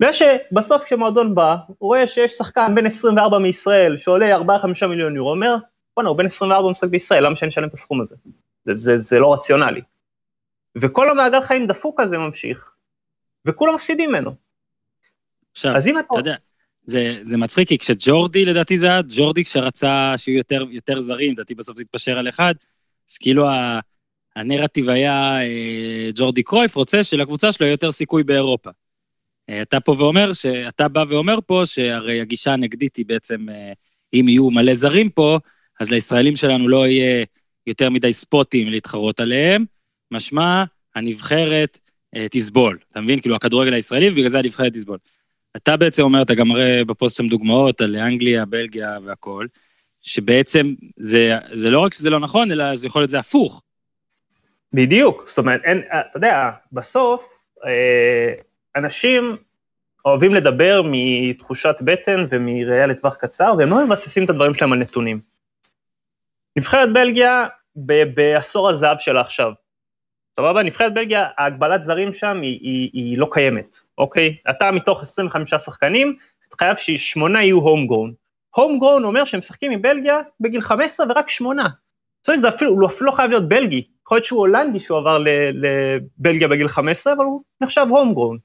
[0.00, 5.30] בגלל שבסוף כשמועדון בא, הוא רואה שיש שחקן בן 24 מישראל שעולה 4-5 מיליון יורו,
[5.30, 5.56] אומר,
[5.96, 8.16] בואנה, הוא בן 24 משחק בישראל, למה שאני אשלם את הסכום הזה?
[8.64, 9.80] זה, זה, זה לא רציונלי.
[10.76, 12.70] וכל המעגל חיים דפוק הזה ממשיך,
[13.46, 14.34] וכולם מפסידים ממנו.
[15.52, 16.06] עכשיו, אז אם אתה...
[16.06, 16.34] אתה יודע,
[16.84, 21.54] זה, זה מצחיק, כי כשג'ורדי, לדעתי זה היה, ג'ורדי כשרצה שיהיו יותר, יותר זרים, לדעתי
[21.54, 22.54] בסוף זה התפשר על אחד,
[23.10, 23.80] אז כאילו ה...
[24.36, 28.70] הנרטיב היה, אה, ג'ורדי קרויף רוצה שלקבוצה שלו יהיה יותר סיכוי באירופה.
[29.50, 30.30] אה, אתה פה ואומר,
[30.68, 33.72] אתה בא ואומר פה שהרי הגישה הנגדית היא בעצם, אה,
[34.14, 35.38] אם יהיו מלא זרים פה,
[35.80, 37.24] אז לישראלים שלנו לא יהיה
[37.66, 39.64] יותר מדי ספוטים להתחרות עליהם,
[40.10, 41.78] משמע הנבחרת
[42.30, 43.20] תסבול, אתה מבין?
[43.20, 44.98] כאילו הכדורגל הישראלי, ובגלל זה הנבחרת תסבול.
[45.56, 49.48] אתה בעצם אומר, אתה גם מראה בפוסט שם דוגמאות על אנגליה, בלגיה והכול,
[50.02, 53.62] שבעצם זה, זה לא רק שזה לא נכון, אלא זה יכול להיות זה הפוך.
[54.72, 58.32] בדיוק, זאת אומרת, אין, אתה יודע, בסוף אה,
[58.76, 59.36] אנשים
[60.04, 65.20] אוהבים לדבר מתחושת בטן ומראייה לטווח קצר, והם לא מבססים את הדברים שלהם על נתונים.
[66.56, 67.46] נבחרת בלגיה
[68.14, 69.52] בעשור הזהב שלה עכשיו.
[70.36, 70.62] סבבה?
[70.62, 74.36] נבחרת בלגיה, ההגבלת זרים שם היא, היא, היא לא קיימת, אוקיי?
[74.50, 76.16] אתה מתוך 25 שחקנים,
[76.48, 78.12] אתה חייב ששמונה יהיו הום גרון.
[78.54, 81.68] הום גרון אומר שהם משחקים עם בלגיה בגיל 15 ורק שמונה.
[82.20, 84.98] זאת אומרת, זה אפילו, הוא אפילו לא חייב להיות בלגי, יכול להיות שהוא הולנדי שהוא
[84.98, 85.18] עבר
[85.52, 88.38] לבלגיה בגיל 15, אבל הוא נחשב הום גרון.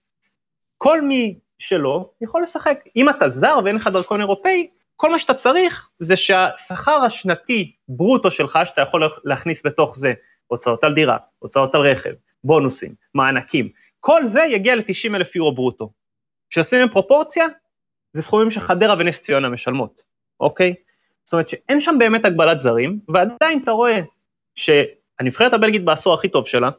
[0.78, 2.80] כל מי שלא יכול לשחק.
[2.96, 8.32] אם אתה זר ואין לך דרכון אירופאי, כל מה שאתה צריך זה שהשכר השנתי ברוטו
[8.32, 10.14] שלך, שאתה יכול להכניס בתוך זה
[10.50, 15.92] הוצאות על דירה, הוצאות על רכב, בונוסים, מענקים, כל זה יגיע ל-90 אלף יורו ברוטו.
[16.50, 17.46] כשעושים עם פרופורציה,
[18.14, 20.04] זה סכומים שחדרה ונס ציונה משלמות,
[20.40, 20.74] אוקיי?
[21.24, 24.02] זאת אומרת שאין שם באמת הגבלת זרים, ועדיין אתה רואה
[24.56, 26.70] שהנבחרת הבלגית בעשור הכי טוב שלה,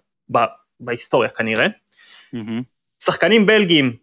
[0.81, 2.63] בהיסטוריה כנראה, mm-hmm.
[3.03, 3.97] שחקנים בלגים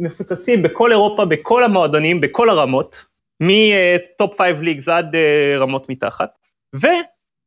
[0.00, 3.06] מפוצצים בכל אירופה, בכל המועדונים, בכל הרמות,
[3.40, 6.30] מ top five leagues עד אה, רמות מתחת,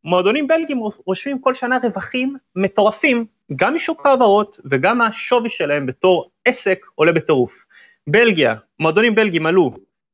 [0.05, 6.85] ומועדונים בלגים רושמים כל שנה רווחים מטורפים, גם משוק העברות וגם השווי שלהם בתור עסק
[6.95, 7.65] עולה בטירוף.
[8.07, 9.71] בלגיה, מועדונים בלגים עלו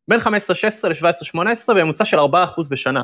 [0.08, 0.23] בין 15-16
[0.84, 2.23] ל-17-18 בממוצע של 4%
[2.69, 3.04] בשנה.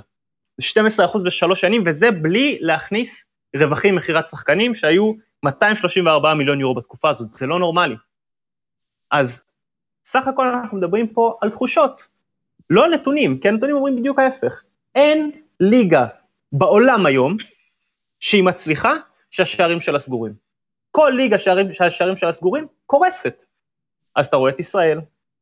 [0.58, 7.10] זה 12% בשלוש שנים, וזה בלי להכניס רווחים מכירת שחקנים שהיו 234 מיליון יורו בתקופה
[7.10, 7.96] הזאת, זה לא נורמלי.
[9.12, 9.44] אז
[10.06, 12.02] סך הכל אנחנו מדברים פה על תחושות,
[12.70, 14.64] לא על נתונים, כי הנתונים אומרים בדיוק ההפך.
[14.96, 16.06] אין ליגה
[16.52, 17.38] בעולם היום
[18.20, 18.94] שהיא מצליחה
[19.32, 20.34] שהשערים שלה סגורים.
[20.92, 23.44] כל ליגה שערים, שהשערים שלה סגורים קורסת.
[24.16, 25.00] אז אתה רואה את ישראל,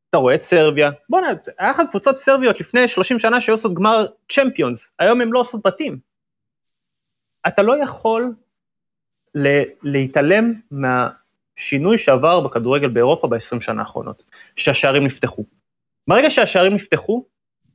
[0.10, 4.08] אתה רואה את סרביה, בוא'נה, היה לך קבוצות סרביות לפני 30 שנה שהיו עושות גמר
[4.32, 6.00] צ'מפיונס, היום הם לא עושות בתים.
[7.48, 8.34] אתה לא יכול
[9.84, 14.24] להתעלם מהשינוי שעבר בכדורגל באירופה ב-20 שנה האחרונות,
[14.56, 15.46] שהשערים נפתחו.
[16.08, 17.26] ברגע שהשערים נפתחו,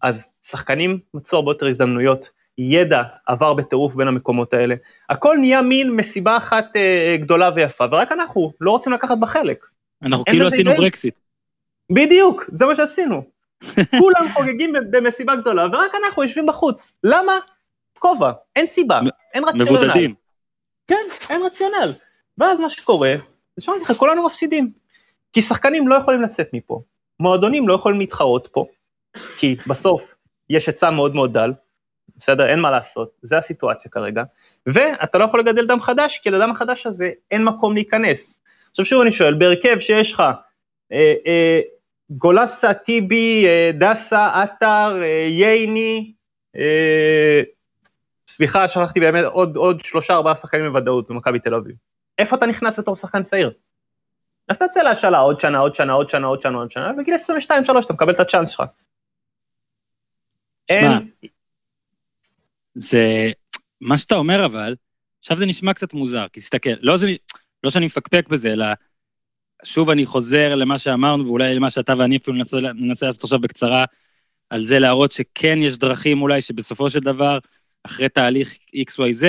[0.03, 4.75] אז שחקנים מצאו הרבה יותר הזדמנויות, ידע עבר בטירוף בין המקומות האלה,
[5.11, 9.67] הכל נהיה מין מסיבה אחת אה, גדולה ויפה, ורק אנחנו לא רוצים לקחת בה חלק.
[10.03, 11.15] אנחנו כאילו עשינו ברקסיט.
[11.91, 13.23] בדיוק, זה מה שעשינו.
[14.01, 16.97] כולם חוגגים במסיבה גדולה, ורק אנחנו יושבים בחוץ.
[17.05, 17.33] למה?
[17.99, 19.01] כובע, אין סיבה,
[19.35, 19.71] אין רציונל.
[19.71, 20.15] מבודדים.
[20.87, 21.93] כן, אין רציונל.
[22.39, 23.15] ואז מה שקורה,
[23.57, 24.73] זה שאמרתי לך, כולנו מפסידים.
[25.33, 26.83] כי שחקנים לא יכולים לצאת מפה,
[27.21, 28.67] מועדונים לא יכולים להתחרות פה,
[29.39, 30.15] כי בסוף
[30.51, 31.53] יש היצע מאוד מאוד דל,
[32.21, 32.47] בסדר?
[32.47, 34.23] אין מה לעשות, זה הסיטואציה כרגע,
[34.67, 38.41] ואתה לא יכול לגדל דם חדש, כי לדם החדש הזה אין מקום להיכנס.
[38.71, 40.23] עכשיו שוב אני שואל, בהרכב שיש לך
[40.93, 41.61] אה, אה,
[42.11, 46.13] גולסה, טיבי, אה, דסה, עטר, אה, ייני,
[46.57, 47.41] אה,
[48.29, 51.77] סליחה, שכחתי באמת עוד, עוד שלושה ארבעה שחקנים בוודאות במכבי תל אביב.
[52.19, 53.53] איפה אתה נכנס בתור שחקן צעיר?
[54.49, 57.15] אז אתה יוצא להשאלה עוד שנה, עוד שנה, עוד שנה, עוד שנה, עוד שנה, ובגיל
[57.15, 58.63] 22-3 אתה מקבל את הצ'אנס שלך.
[60.69, 61.11] אין...
[62.75, 63.31] זה...
[63.81, 64.75] מה שאתה אומר אבל,
[65.19, 67.09] עכשיו זה נשמע קצת מוזר, כי תסתכל, לא, זה...
[67.65, 68.67] לא שאני מפקפק בזה, אלא
[69.65, 73.85] שוב אני חוזר למה שאמרנו, ואולי למה שאתה ואני אפילו ננסה, ננסה לעשות עכשיו בקצרה,
[74.51, 77.39] על זה להראות שכן יש דרכים אולי שבסופו של דבר,
[77.85, 78.55] אחרי תהליך
[78.91, 79.25] XYZ,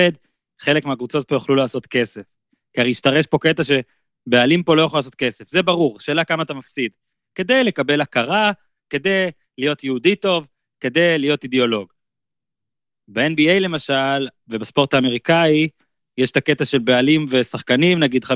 [0.60, 2.22] חלק מהקבוצות פה יוכלו לעשות כסף.
[2.72, 6.42] כי הרי השתרש פה קטע שבעלים פה לא יכול לעשות כסף, זה ברור, שאלה כמה
[6.42, 6.92] אתה מפסיד.
[7.34, 8.52] כדי לקבל הכרה,
[8.90, 10.48] כדי להיות יהודי טוב,
[10.80, 11.91] כדי להיות אידיאולוג.
[13.08, 15.68] ב-NBA למשל, ובספורט האמריקאי,
[16.18, 18.28] יש את הקטע של בעלים ושחקנים, נגיד 50-50,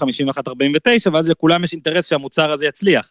[0.00, 3.10] 51-49, ואז לכולם יש אינטרס שהמוצר הזה יצליח.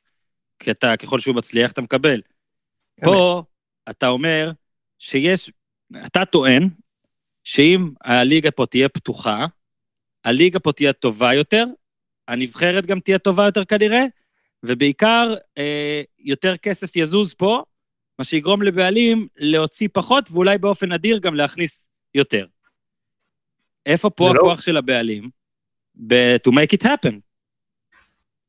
[0.60, 2.22] כי אתה, ככל שהוא מצליח, אתה מקבל.
[3.04, 3.44] פה
[3.90, 4.52] אתה אומר
[5.00, 5.52] שיש,
[6.06, 6.70] אתה טוען
[7.44, 9.46] שאם הליגה פה תהיה פתוחה,
[10.24, 11.66] הליגה פה תהיה טובה יותר,
[12.28, 14.04] הנבחרת גם תהיה טובה יותר כנראה,
[14.64, 17.64] ובעיקר אה, יותר כסף יזוז פה,
[18.20, 22.46] מה שיגרום לבעלים להוציא פחות, ואולי באופן נדיר גם להכניס יותר.
[23.86, 24.62] איפה פה לא- הכוח לא...
[24.62, 25.30] של הבעלים?
[25.96, 27.14] ב- to make it happen.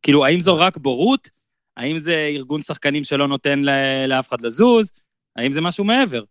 [0.03, 1.31] כאילו, האם זו רק בורות?
[1.77, 3.63] האם זה ארגון שחקנים שלא נותן
[4.09, 4.91] לאף אחד לזוז?
[5.37, 6.23] האם זה משהו מעבר?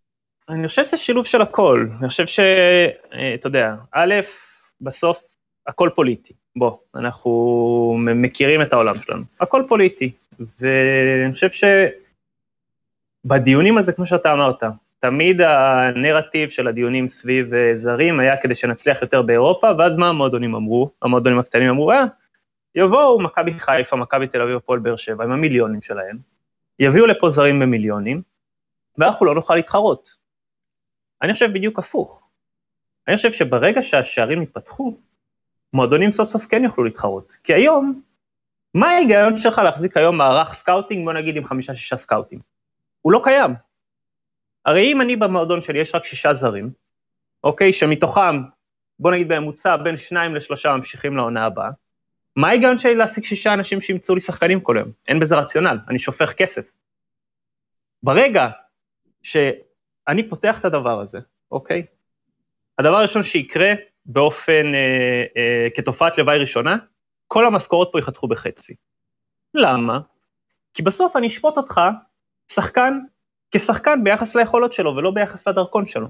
[0.49, 1.87] אני חושב שזה שילוב של הכל.
[1.99, 2.39] אני חושב ש...
[3.13, 4.13] אה, אתה יודע, א',
[4.81, 5.17] בסוף
[5.67, 6.33] הכל פוליטי.
[6.55, 9.23] בוא, אנחנו מכירים את העולם שלנו.
[9.39, 10.11] הכל פוליטי.
[10.39, 11.51] ואני חושב
[13.27, 14.63] שבדיונים על זה, כמו שאתה אמרת,
[14.99, 20.55] תמיד הנרטיב של הדיונים סביב אה, זרים היה כדי שנצליח יותר באירופה, ואז מה המועדונים
[20.55, 20.91] אמרו?
[21.01, 22.03] המועדונים הקטנים אמרו, אה,
[22.75, 26.17] יבואו מכבי חיפה, מכבי תל אביב, הפועל באר שבע, עם המיליונים שלהם,
[26.79, 28.21] יביאו לפה זרים במיליונים,
[28.97, 30.09] ואנחנו לא נוכל להתחרות.
[31.21, 32.27] אני חושב בדיוק הפוך.
[33.07, 34.97] אני חושב שברגע שהשערים יתפתחו,
[35.73, 37.37] מועדונים סוף סוף כן יוכלו להתחרות.
[37.43, 38.01] כי היום,
[38.73, 42.56] מה ההיגיון שלך להחזיק היום מערך scouting, בוא נגיד עם חמישה-שישה סקאוטים?
[43.01, 43.53] הוא לא קיים.
[44.65, 46.71] הרי אם אני במועדון שלי יש רק שישה זרים,
[47.43, 48.41] אוקיי, שמתוכם,
[48.99, 51.69] בוא נגיד בממוצע, בין שניים לשלושה ממשיכים לעונה הבאה,
[52.35, 54.91] מה ההיגיון שלי להשיג שישה אנשים שימצאו לי שחקנים כל היום?
[55.07, 56.71] אין בזה רציונל, אני שופך כסף.
[58.03, 58.49] ברגע
[59.23, 61.19] שאני פותח את הדבר הזה,
[61.51, 61.85] אוקיי?
[62.77, 63.73] הדבר הראשון שיקרה
[64.05, 66.77] באופן, אה, אה, כתופעת לוואי ראשונה,
[67.27, 68.75] כל המשכורות פה ייחתכו בחצי.
[69.53, 69.99] למה?
[70.73, 71.81] כי בסוף אני אשפוט אותך,
[72.51, 72.99] שחקן
[73.51, 76.07] כשחקן ביחס ליכולות שלו ולא ביחס לדרכון שלו.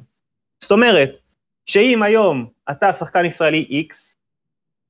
[0.60, 1.12] זאת אומרת,
[1.66, 3.96] שאם היום אתה שחקן ישראלי X,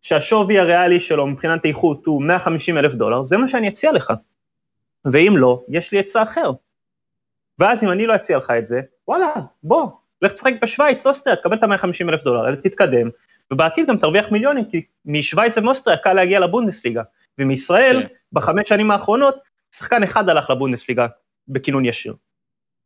[0.01, 4.13] שהשווי הריאלי שלו מבחינת איכות הוא 150 אלף דולר, זה מה שאני אציע לך.
[5.05, 6.51] ואם לא, יש לי עצה אחר.
[7.59, 9.33] ואז אם אני לא אציע לך את זה, וואלה,
[9.63, 9.89] בוא,
[10.21, 13.09] לך תשחק בשוויץ, אוסטריה, תקבל את ה-150 אלף דולר, תתקדם,
[13.51, 17.03] ובעתיד גם תרוויח מיליונים, כי משוויץ ומאוסטריה קל להגיע לבונדסליגה,
[17.37, 18.13] ומישראל, כן.
[18.33, 19.35] בחמש שנים האחרונות,
[19.75, 21.07] שחקן אחד הלך לבונדסליגה
[21.47, 22.15] בכינון ישיר.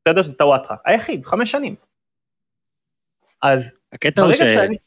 [0.05, 0.23] בסדר?
[0.23, 1.75] זה טוואטחה, היחיד, חמש שנים.
[3.41, 4.37] אז הקטע הוא ש...
[4.37, 4.77] שאני...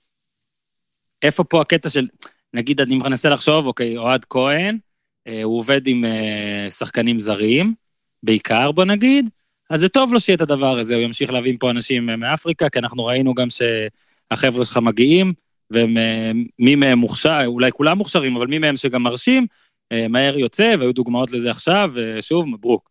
[1.22, 2.08] איפה פה הקטע של,
[2.54, 4.78] נגיד אני מנסה לחשוב, אוקיי, אוהד כהן,
[5.26, 7.74] אה, הוא עובד עם אה, שחקנים זרים,
[8.22, 9.30] בעיקר בוא נגיד,
[9.70, 12.68] אז זה טוב לו שיהיה את הדבר הזה, הוא ימשיך להביא פה אנשים אה, מאפריקה,
[12.68, 15.32] כי אנחנו ראינו גם שהחבר'ה שלך מגיעים,
[15.70, 19.46] ומי מהם מוכשר, אולי כולם מוכשרים, אבל מי מהם שגם מרשים,
[20.08, 22.90] מהר יוצא, והיו דוגמאות לזה עכשיו, ושוב, מברוק.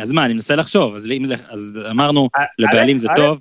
[0.00, 1.08] אז מה, אני מנסה לחשוב, אז,
[1.48, 3.40] אז אמרנו, לבעלים זה טוב.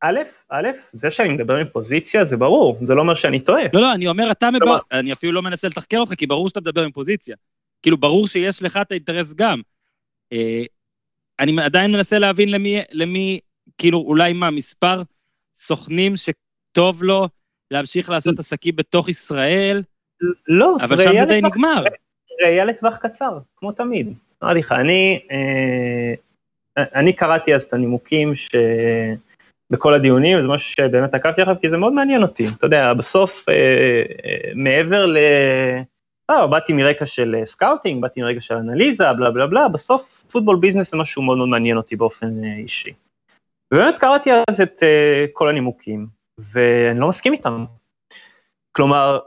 [0.00, 3.62] א', א', זה שאני מדבר עם פוזיציה זה ברור, זה לא אומר שאני טועה.
[3.72, 6.60] לא, לא, אני אומר, אתה מדבר, אני אפילו לא מנסה לתחקר אותך, כי ברור שאתה
[6.60, 7.36] מדבר עם פוזיציה.
[7.82, 9.60] כאילו, ברור שיש לך את האינטרס גם.
[10.32, 10.62] אה,
[11.40, 13.40] אני עדיין מנסה להבין למי, למי,
[13.78, 15.02] כאילו, אולי מה, מספר
[15.54, 17.28] סוכנים שטוב לו
[17.70, 19.82] להמשיך לעשות עסקים בתוך ישראל?
[20.48, 21.84] לא, אבל שם זה די נגמר.
[22.42, 24.14] ראייה לטווח קצר, כמו תמיד.
[24.42, 26.14] אמרתי לך, אני, אה,
[26.94, 28.56] אני קראתי אז את הנימוקים ש...
[29.70, 32.46] בכל הדיונים, זה משהו שבאמת עקבתי אחריו, כי זה מאוד מעניין אותי.
[32.58, 33.54] אתה יודע, בסוף, אה,
[34.24, 35.16] אה, מעבר ל...
[36.30, 40.56] אה, באתי מרקע של אה, scouting, באתי מרקע של אנליזה, בלה בלה בלה, בסוף football
[40.56, 42.92] business זה משהו מאוד מאוד מעניין אותי באופן אישי.
[43.74, 46.06] ובאמת קראתי אז את אה, כל הנימוקים,
[46.38, 47.64] ואני לא מסכים איתם.
[48.72, 49.18] כלומר,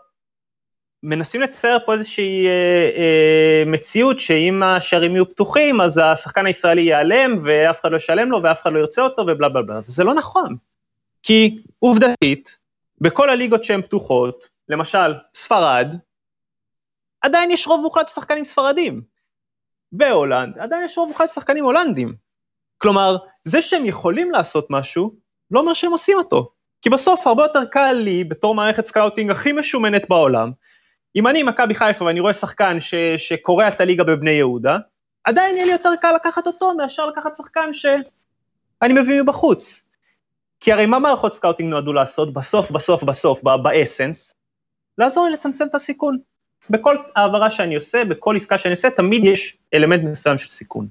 [1.06, 7.38] מנסים לצייר פה איזושהי אה, אה, מציאות שאם השערים יהיו פתוחים, אז השחקן הישראלי ייעלם,
[7.44, 9.80] ואף אחד לא ישלם לו, ואף אחד לא יוצא אותו, ובלה בלה בלה.
[9.88, 10.56] וזה לא נכון.
[11.24, 12.58] כי עובדתית,
[13.02, 15.96] בכל הליגות שהן פתוחות, למשל ספרד,
[17.22, 19.02] עדיין יש רוב מוחלט שחקנים ספרדים.
[19.92, 22.16] בהולנד, עדיין יש רוב מוחלט שחקנים הולנדים.
[22.78, 25.16] כלומר, זה שהם יכולים לעשות משהו,
[25.52, 26.52] לא אומר שהם עושים אותו.
[26.82, 30.52] כי בסוף הרבה יותר קל לי, בתור מערכת scouting הכי משומנת בעולם,
[31.16, 34.78] אם אני מכבי חיפה ואני רואה שחקן ש, שקורע את הליגה בבני יהודה,
[35.24, 39.84] עדיין יהיה לי יותר קל לקחת אותו מאשר לקחת שחקן שאני מביא מבחוץ.
[40.60, 42.34] כי הרי מה מערכות scouting נועדו לעשות?
[42.34, 44.34] בסוף, בסוף, בסוף, ב essence,
[44.98, 46.18] לעזור לי לצמצם את הסיכון.
[46.70, 50.88] בכל העברה שאני עושה, בכל עסקה שאני עושה, תמיד יש אלמנט מסוים של סיכון.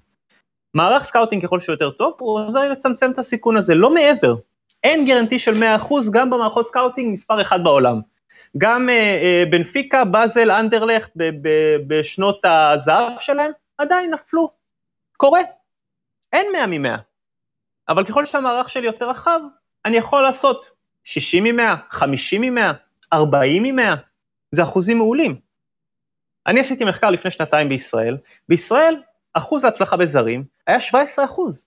[0.74, 4.34] מערך scouting ככל שהוא יותר טוב, הוא עוזר לי לצמצם את הסיכון הזה, לא מעבר.
[4.84, 8.00] אין guarantee של 100% גם במערכות scouting מספר אחד בעולם.
[8.58, 11.10] גם אה, אה, בנפיקה, באזל, אנדרלכט
[11.86, 14.50] בשנות הזהב שלהם, עדיין נפלו.
[15.16, 15.40] קורה.
[16.32, 16.98] אין 100 מ-100.
[17.88, 19.40] אבל ככל שהמערך שלי יותר רחב,
[19.84, 20.66] אני יכול לעשות
[21.04, 22.60] 60 מ-100, 50 מ-100,
[23.12, 23.96] 40 מ-100,
[24.52, 25.36] זה אחוזים מעולים.
[26.46, 28.16] אני עשיתי מחקר לפני שנתיים בישראל,
[28.48, 31.66] בישראל אחוז ההצלחה בזרים היה 17 אחוז.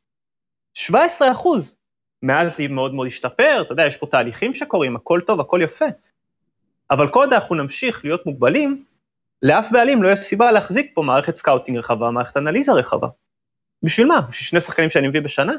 [0.74, 1.78] 17 אחוז.
[2.24, 5.86] מאז זה מאוד מאוד השתפר, אתה יודע, יש פה תהליכים שקורים, הכל טוב, הכל יפה.
[6.92, 8.84] אבל כל עוד אנחנו נמשיך להיות מוגבלים,
[9.42, 13.08] לאף בעלים לא יש סיבה להחזיק פה מערכת scouting רחבה, מערכת אנליזה רחבה.
[13.84, 14.22] בשביל מה?
[14.22, 15.54] בשביל שני שחקנים שאני מביא בשנה?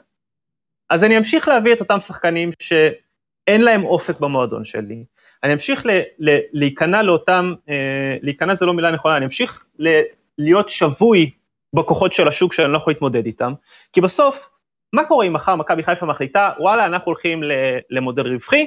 [0.90, 5.04] אז אני אמשיך להביא את אותם שחקנים שאין להם אופק במועדון שלי.
[5.44, 10.00] אני אמשיך ל, ל, להיכנע לאותם, אה, להיכנע זה לא מילה נכונה, אני אמשיך ל,
[10.38, 11.30] להיות שבוי
[11.74, 13.52] בכוחות של השוק שאני לא יכול להתמודד איתם,
[13.92, 14.50] כי בסוף,
[14.92, 17.42] מה קורה אם מחר מכבי חיפה מחליטה, וואלה, אנחנו הולכים
[17.90, 18.66] למודל רווחי,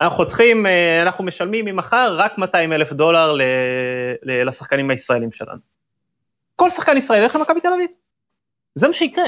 [0.00, 3.42] אנחנו חותכים, אה, אנחנו משלמים ממחר רק 200 אלף דולר ל,
[4.22, 5.60] ל, לשחקנים הישראלים שלנו.
[6.56, 7.90] כל שחקן ישראלי ילך למכבי תל אביב.
[8.74, 9.24] זה מה שיקרה.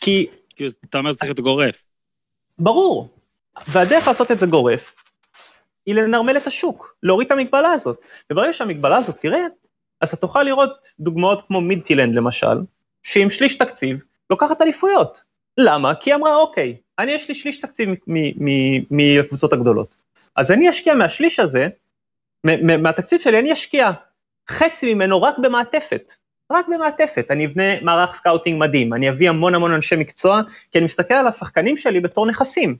[0.00, 0.26] כי...
[0.56, 1.82] כי אתה אומר שצריך להיות גורף.
[2.58, 3.08] ברור.
[3.68, 4.94] והדרך לעשות את זה גורף,
[5.86, 8.04] היא לנרמל את השוק, להוריד את המגבלה הזאת.
[8.32, 9.46] וברגע שהמגבלה הזאת תראה,
[10.00, 12.56] אז אתה תוכל לראות דוגמאות כמו מידטילנד למשל,
[13.02, 13.98] שעם שליש תקציב
[14.30, 15.22] לוקחת אליפויות.
[15.58, 15.94] למה?
[15.94, 17.88] כי היא אמרה, אוקיי, אני יש לי שליש תקציב
[18.90, 19.94] מהקבוצות הגדולות.
[20.36, 21.68] אז אני אשקיע מהשליש הזה,
[22.62, 23.90] מהתקציב שלי אני אשקיע
[24.48, 26.12] חצי ממנו רק במעטפת,
[26.52, 27.26] רק במעטפת.
[27.30, 30.40] אני אבנה מערך scouting מדהים, אני אביא המון המון אנשי מקצוע,
[30.70, 32.76] כי אני מסתכל על השחקנים שלי בתור נכסים.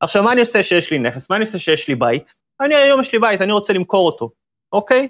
[0.00, 1.30] עכשיו, מה אני עושה שיש לי נכס?
[1.30, 2.34] מה אני עושה שיש לי בית?
[2.60, 4.30] אני היום יש לי בית, אני רוצה למכור אותו,
[4.72, 5.08] אוקיי?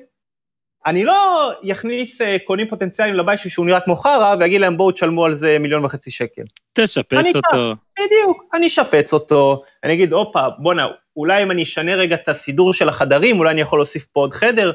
[0.86, 5.24] אני לא יכניס אה, קונים פוטנציאליים לבית שהוא נראה כמו חרא, ויגיד להם בואו תשלמו
[5.24, 6.42] על זה מיליון וחצי שקל.
[6.72, 7.74] תשפץ אותו.
[7.98, 12.72] בדיוק, אני אשפץ אותו, אני אגיד, הופה, בואנה, אולי אם אני אשנה רגע את הסידור
[12.72, 14.72] של החדרים, אולי אני יכול להוסיף פה עוד חדר,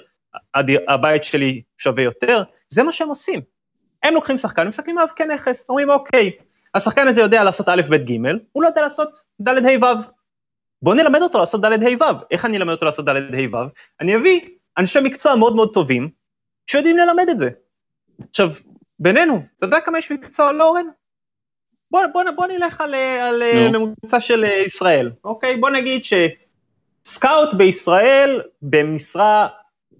[0.88, 3.40] הבית שלי שווה יותר, זה מה שהם עושים.
[4.04, 6.32] הם לוקחים שחקן, מסתכלים עליו כנכס, אומרים, אוקיי,
[6.76, 8.18] השחקן הזה יודע לעשות א', ב', ג',
[8.52, 9.10] הוא לא יודע לעשות
[9.42, 10.02] ד', ה', ו'.
[10.82, 12.04] בואו נלמד אותו לעשות ד', ה', ו'.
[12.32, 13.68] איך אני אלמד אותו לעשות ד', ה', ו'?
[14.02, 14.42] אני אביא
[14.78, 16.10] אנשי מקצוע מאוד מאוד טובים,
[16.68, 17.50] שיודעים ללמד את זה.
[18.30, 18.50] עכשיו,
[19.00, 20.86] בינינו, אתה יודע כמה יש מקצוע לורן?
[21.92, 23.78] בוא, בוא, בוא נלך על, על no.
[23.78, 25.58] ממוצע של ישראל, אוקיי?
[25.58, 26.02] בוא נגיד
[27.06, 29.48] שסקאוט בישראל במשרה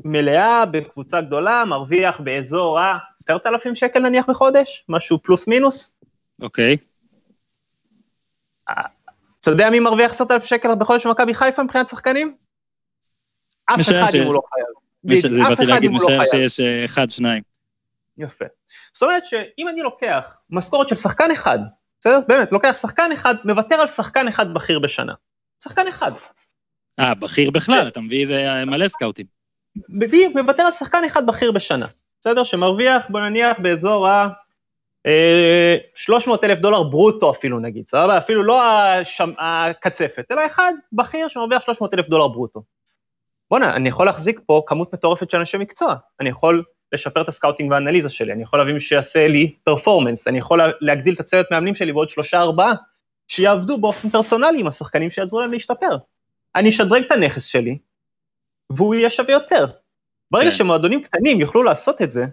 [0.04, 5.94] מלאה בקבוצה גדולה מרוויח באזור ה-10,000 שקל נניח בחודש, משהו פלוס מינוס.
[6.42, 6.78] אוקיי.
[6.78, 6.96] Okay.
[9.42, 12.36] אתה יודע מי מרוויח 10,000 שקל בחודש במכבי חיפה מבחינת שחקנים?
[13.66, 14.16] אף אחד ש...
[14.16, 14.86] אם הוא לא חייב.
[15.22, 17.44] זה באתי להגיד, לא משער שיש אה, אחד, שניים.
[18.18, 18.46] יפה.
[18.94, 21.60] זאת אומרת שאם אני לוקח משכורת של שחקן אחד,
[22.00, 22.20] בסדר?
[22.28, 25.14] באמת, לוקח שחקן אחד, מוותר על שחקן אחד בכיר בשנה.
[25.64, 26.12] שחקן אחד.
[27.00, 27.88] אה, בכיר בכלל, כן.
[27.88, 29.26] אתה מביא איזה מלא סקאוטים.
[29.90, 31.86] מביא, מוותר על שחקן אחד בכיר בשנה,
[32.20, 32.44] בסדר?
[32.44, 34.28] שמרוויח, בוא נניח, באזור ה...
[35.96, 38.18] 300 אה, אלף דולר ברוטו אפילו נגיד, סבבה?
[38.18, 38.62] אפילו לא
[39.40, 42.64] הקצפת, אלא אחד בכיר שמרוויח 300 אלף דולר ברוטו.
[43.52, 47.35] בואנה, אני יכול להחזיק פה כמות מטורפת של אנשי מקצוע, אני יכול לשפר את ה
[47.35, 51.52] scouting והאנליזה שלי, אני יכול להביא מי שיעשה לי performance, אני יכול להגדיל את הצוות
[51.52, 52.74] מאמנים שלי בעוד שלושה ארבעה,
[53.28, 55.98] שיעבדו באופן פרסונלי עם השחקנים שיעזרו להם להשתפר.
[56.56, 57.78] אני אשדרג את הנכס שלי,
[58.70, 59.66] והוא יהיה שווה יותר.
[60.32, 60.56] ברגע כן.
[60.56, 62.26] שמועדונים קטנים יוכלו לעשות את זה,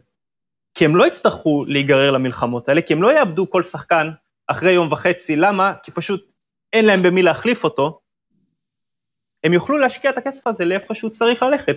[0.74, 4.10] כי הם לא יצטרכו להיגרר למלחמות האלה, כי הם לא יאבדו כל שחקן
[4.46, 5.72] אחרי יום וחצי, למה?
[5.82, 6.30] כי פשוט
[6.72, 8.00] אין להם במי להחליף אותו,
[9.45, 11.76] הם יוכלו להשקיע את הכסף הזה לאיפה שהוא צריך ללכת,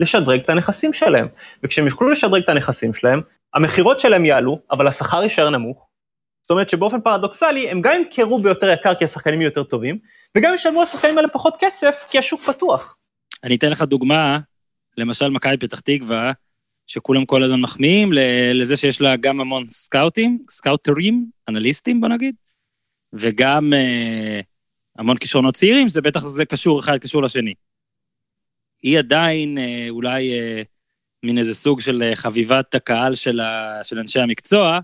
[0.00, 1.28] לשדרג את הנכסים שלהם.
[1.62, 3.20] וכשהם יוכלו לשדרג את הנכסים שלהם,
[3.54, 5.86] המכירות שלהם יעלו, אבל השכר יישאר נמוך.
[6.42, 9.98] זאת אומרת שבאופן פרדוקסלי, הם גם ימכרו ביותר יקר כי השחקנים יהיו יותר טובים,
[10.36, 12.96] וגם ישלמו לשחקנים האלה פחות כסף כי השוק פתוח.
[13.44, 14.38] אני אתן לך דוגמה,
[14.98, 16.32] למשל מכבי פתח תקווה,
[16.86, 18.10] שכולם כל הזמן מחמיאים
[18.54, 22.34] לזה שיש לה גם המון סקאוטים, סקאוטרים, אנליסטים בוא נגיד,
[23.12, 24.40] וגם אה,
[24.96, 27.54] המון כישרונות צעירים, זה בטח זה קשור, אחד קשור לשני.
[28.82, 30.62] היא עדיין אה, אולי אה,
[31.22, 34.78] מין איזה סוג של אה, חביבת הקהל של, ה, של אנשי המקצוע,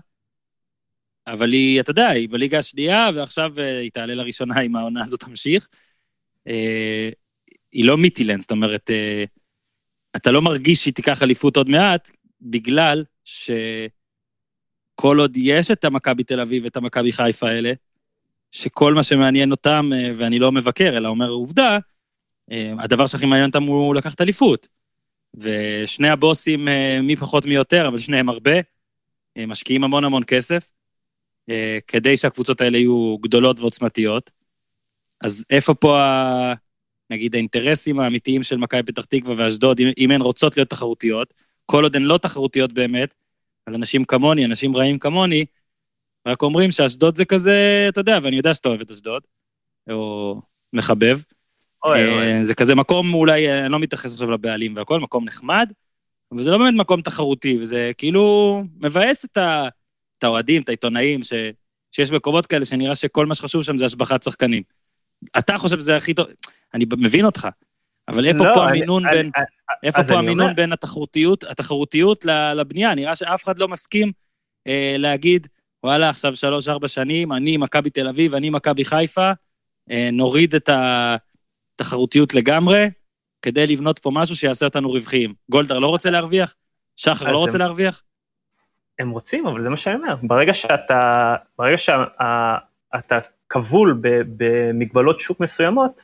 [1.27, 5.67] אבל היא, אתה יודע, היא בליגה השנייה, ועכשיו היא תעלה לראשונה אם העונה הזאת תמשיך.
[7.71, 8.89] היא לא מיטיולנד, זאת אומרת,
[10.15, 13.89] אתה לא מרגיש שהיא תיקח אליפות עוד מעט, בגלל שכל
[15.01, 17.73] עוד יש את המכבי תל אביב ואת המכבי חיפה האלה,
[18.51, 21.77] שכל מה שמעניין אותם, אה, ואני לא מבקר, אלא אומר עובדה,
[22.51, 24.67] אה, הדבר שהכי מעניין אותם הוא לקחת אליפות.
[25.35, 28.51] ושני הבוסים, אה, מי פחות מי יותר, אבל שניהם הרבה,
[29.47, 30.71] משקיעים המון המון כסף,
[31.87, 34.31] כדי שהקבוצות האלה יהיו גדולות ועוצמתיות.
[35.21, 36.53] אז איפה פה ה...
[37.09, 41.33] נגיד האינטרסים האמיתיים של מכבי פתח תקווה ואשדוד, אם, אם הן רוצות להיות תחרותיות,
[41.65, 43.13] כל עוד הן לא תחרותיות באמת,
[43.67, 45.45] אז אנשים כמוני, אנשים רעים כמוני,
[46.25, 49.21] רק אומרים שאשדוד זה כזה, אתה יודע, ואני יודע שאתה אוהב את אשדוד,
[49.89, 50.35] או
[50.73, 51.19] מחבב.
[51.83, 52.37] אוי, אוי.
[52.37, 55.71] אה, זה כזה מקום, אולי, אה, אני לא מתייחס עכשיו לבעלים והכל, מקום נחמד,
[56.31, 59.37] אבל זה לא באמת מקום תחרותי, וזה כאילו מבאס את,
[60.23, 61.33] האוהדים, את העיתונאים, ש,
[61.91, 64.63] שיש מקומות כאלה שנראה שכל מה שחשוב שם זה השבחת שחקנים.
[65.37, 66.27] אתה חושב שזה הכי טוב,
[66.73, 67.47] אני מבין אותך,
[68.07, 69.45] אבל איפה לא, פה המינון אני, בין, אני,
[69.83, 70.53] איפה פה המינון אומר...
[70.53, 72.95] בין התחרותיות, התחרותיות לבנייה?
[72.95, 74.11] נראה שאף אחד לא מסכים
[74.67, 75.47] אה, להגיד,
[75.83, 79.31] וואלה, עכשיו שלוש-ארבע שנים, אני מכבי תל אביב, אני מכבי חיפה,
[79.91, 80.69] אה, נוריד את
[81.75, 82.89] התחרותיות לגמרי,
[83.41, 85.33] כדי לבנות פה משהו שיעשה אותנו רווחיים.
[85.49, 86.55] גולדהר לא רוצה להרוויח?
[86.95, 88.01] שחר לא רוצה הם, להרוויח?
[88.99, 90.15] הם רוצים, אבל זה מה שאני אומר.
[90.23, 93.19] ברגע שאתה, ברגע שאתה
[93.49, 93.99] כבול
[94.37, 96.01] במגבלות שוק מסוימות,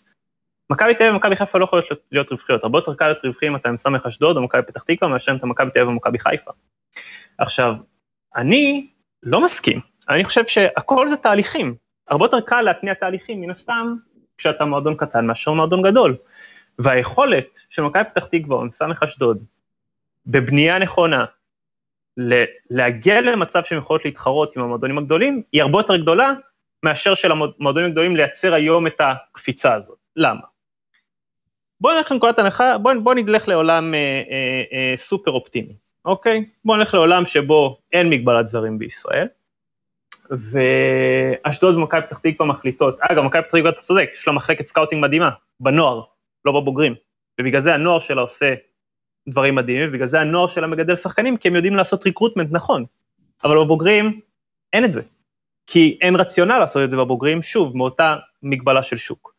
[0.69, 3.55] מכבי תל אביב ומכבי חיפה לא יכולות להיות רווחיות, הרבה יותר קל להיות רווחי אם
[3.55, 6.19] אתה עם סמך אשדוד או מכבי פתח תקווה מאשר אם אתה מכבי תל אביב ומכבי
[6.19, 6.51] חיפה.
[7.37, 7.75] עכשיו,
[8.35, 8.87] אני
[9.25, 11.75] לא מסכים, אני חושב שהכל זה תהליכים,
[12.07, 13.95] הרבה יותר קל להתניע תהליכים מן הסתם
[14.37, 16.15] כשאתה מועדון קטן מאשר מועדון גדול.
[16.79, 19.03] והיכולת של מכבי פתח תקווה או מ.ס.
[19.03, 19.43] אשדוד,
[20.27, 21.25] בבנייה נכונה,
[22.69, 26.33] להגיע למצב שהן יכולות להתחרות עם המועדונים הגדולים, היא הרבה יותר גדולה
[26.83, 29.97] מאשר של המועדונים הגדולים לייצר היום את הקפיצה הזאת.
[30.15, 30.41] למה?
[31.81, 35.75] בואו נלך לנקודת הנחה, בואו בוא נלך לעולם אה, אה, אה, סופר אופטימי,
[36.05, 36.45] אוקיי?
[36.65, 39.27] בואו נלך לעולם שבו אין מגבלת זרים בישראל,
[40.29, 45.01] ואשדוד ומכבי פתח תקווה מחליטות, אגב, מכבי פתח תקווה, אתה צודק, יש לה מחלקת scouting
[45.01, 45.29] מדהימה,
[45.59, 46.01] בנוער,
[46.45, 46.95] לא בבוגרים,
[47.41, 48.53] ובגלל זה הנוער שלה עושה
[49.27, 52.85] דברים מדהימים, ובגלל זה הנוער שלה מגדל שחקנים, כי הם יודעים לעשות ריקרוטמנט נכון,
[53.43, 54.19] אבל בבוגרים
[54.73, 55.01] אין את זה,
[55.67, 59.35] כי אין רציונל לעשות את זה בבוגרים, שוב, מאותה מגבלה של שוק.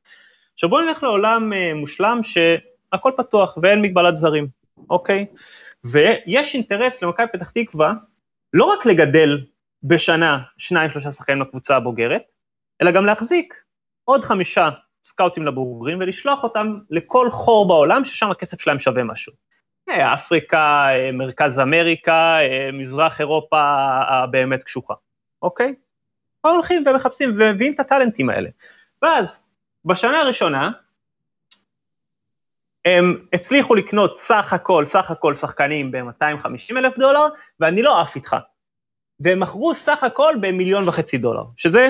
[0.54, 4.46] עכשיו בואו נלך לעולם אה, מושלם שהכל פתוח ואין מגבלת זרים,
[4.90, 5.26] אוקיי?
[5.84, 7.92] ויש אינטרס למכבי פתח תקווה
[8.52, 9.44] לא רק לגדל
[9.82, 12.22] בשנה שניים שלושה שחקנים לקבוצה הבוגרת,
[12.82, 13.54] אלא גם להחזיק
[14.04, 14.70] עוד חמישה
[15.04, 19.32] סקאוטים לבוגרים ולשלוח אותם לכל חור בעולם ששם הכסף שלהם שווה משהו.
[19.90, 22.38] אפריקה, מרכז אמריקה,
[22.72, 23.60] מזרח אירופה
[24.08, 24.94] הבאמת קשוחה,
[25.42, 25.74] אוקיי?
[26.40, 28.48] הולכים ומחפשים ומביאים את הטאלנטים האלה.
[29.02, 29.42] ואז,
[29.84, 30.70] בשנה הראשונה,
[32.86, 37.28] הם הצליחו לקנות סך הכל, סך הכל שחקנים ב-250 אלף דולר,
[37.60, 38.36] ואני לא עף איתך.
[39.20, 41.86] והם מכרו סך הכל במיליון וחצי דולר, שזה,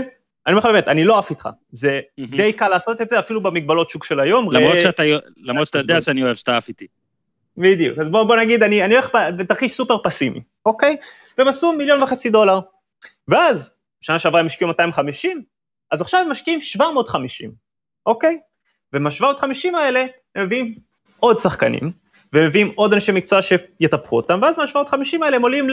[0.46, 1.48] אני אומר לך באמת, אני לא עף איתך.
[1.72, 2.36] זה mm-hmm.
[2.36, 4.52] די קל לעשות את זה, אפילו במגבלות שוק של היום.
[4.52, 4.78] למרות ר...
[4.78, 5.02] שאתה,
[5.36, 6.86] למרות שאתה יודע שאני אוהב שאתה עף איתי.
[7.56, 10.96] בדיוק, אז בוא, בוא נגיד, אני, אני הולך בתרחיש סופר פסימי, אוקיי?
[11.38, 12.60] והם עשו מיליון וחצי דולר.
[13.28, 15.42] ואז, שנה שעברה הם השקיעו 250,
[15.90, 17.52] אז עכשיו הם משקיעים 750,
[18.06, 18.38] אוקיי?
[18.92, 20.85] ומה-750 האלה הם מביאים
[21.20, 21.92] עוד שחקנים,
[22.32, 25.68] ומביאים עוד אנשי מקצוע שיטפחו אותם, ואז מה-750 האלה הם עולים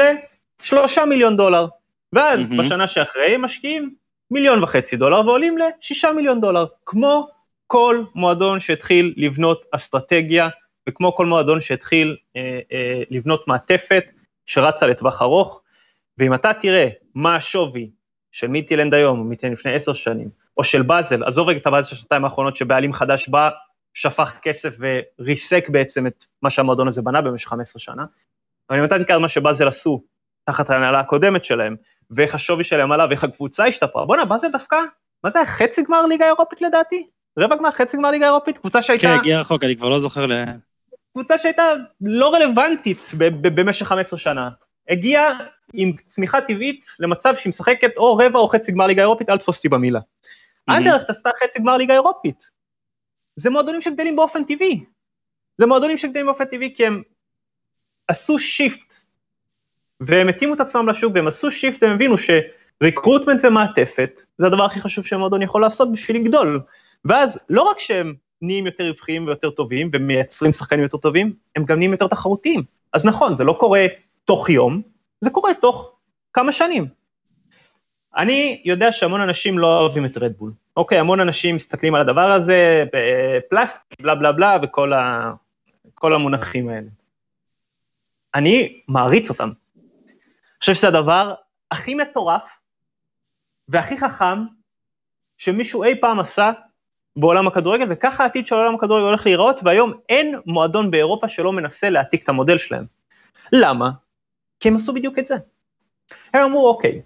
[0.61, 1.67] לשלושה מיליון דולר.
[2.13, 2.57] ואז mm-hmm.
[2.59, 3.93] בשנה שאחרי הם משקיעים
[4.31, 7.27] מיליון וחצי דולר ועולים לשישה מיליון דולר, כמו
[7.67, 10.49] כל מועדון שהתחיל לבנות אסטרטגיה,
[10.89, 14.03] וכמו כל מועדון שהתחיל אה, אה, לבנות מעטפת
[14.45, 15.61] שרצה לטווח ארוך,
[16.17, 17.89] ואם אתה תראה מה השווי
[18.31, 21.89] של מיטילנד היום, או מיטילנד לפני עשר שנים, או של באזל, עזוב רגע את הבאזל
[21.89, 23.49] של השנתיים האחרונות שבעלים חדש בא,
[23.93, 24.73] שפך כסף
[25.19, 28.05] וריסק בעצם את מה שהמועדון הזה בנה במשך 15 שנה,
[28.69, 30.03] אבל אם אתה תקרא מה שבאזל עשו
[30.45, 31.75] תחת ההנהלה הקודמת שלהם,
[32.11, 34.77] ואיך השווי שלהם עלה ואיך הקבוצה השתפרה, בואנה, באזל דווקא,
[35.23, 37.07] מה זה היה חצי גמר ליגה אירופית לדעתי?
[37.39, 38.57] רבע גמר, חצי גמר ליגה אירופית?
[38.57, 39.07] קבוצה שהייתה...
[39.07, 40.31] כן, הגיע רחוק, אני כבר לא זוכר ל...
[41.13, 41.63] קבוצה שהייתה
[42.01, 44.49] לא רלוונטית במשך 15 שנה.
[44.89, 45.39] הגיעה
[45.73, 49.57] עם צמיחה טבעית למצב שהיא משחקת או רבע או חצי גמר ליגה אירופית, אל תפוס
[49.57, 49.99] אותי במילה.
[50.69, 52.51] אנדרלכט עשתה חצי גמר ליגה אירופית.
[53.35, 54.83] זה מועדונים שגדלים באופן טבעי.
[55.57, 57.01] זה מועדונים שגדלים באופן טבעי כי הם
[58.07, 58.95] עשו shift,
[59.99, 64.63] והם התאימו את עצמם לשוק, והם עשו shift, והם הבינו ש recruitment ומעטפת, זה הדבר
[64.63, 66.61] הכי חשוב שמועדון יכול לעשות בשביל לגדול.
[67.05, 71.77] ואז לא רק שהם נהיים יותר רווחיים ויותר טובים, ומייצרים שחקנים יותר טובים, הם גם
[71.77, 72.63] נהיים יותר תחרותיים.
[72.93, 73.85] אז נכון, זה לא קורה
[74.25, 74.81] תוך יום,
[75.21, 75.95] זה קורה תוך
[76.33, 77.02] כמה שנים.
[78.17, 80.51] אני יודע שהמון אנשים לא אוהבים את רדבול.
[80.77, 82.83] אוקיי, המון אנשים מסתכלים על הדבר הזה,
[83.49, 85.33] פלסטיק, בלה בלה בלה, וכל ה...
[86.03, 86.87] המונחים האלה.
[88.35, 89.49] אני מעריץ אותם.
[89.75, 90.13] אני
[90.59, 91.33] חושב שזה הדבר
[91.71, 92.57] הכי מטורף
[93.67, 94.45] והכי חכם
[95.37, 96.51] שמישהו אי פעם עשה
[97.15, 101.89] בעולם הכדורגל, וככה העתיד של עולם הכדורגל הולך להיראות, והיום אין מועדון באירופה שלא מנסה
[101.89, 102.85] להעתיק את המודל שלהם.
[103.51, 103.91] למה?
[104.59, 105.35] כי הם עשו בדיוק את זה.
[106.33, 107.01] הם אמרו, אוקיי,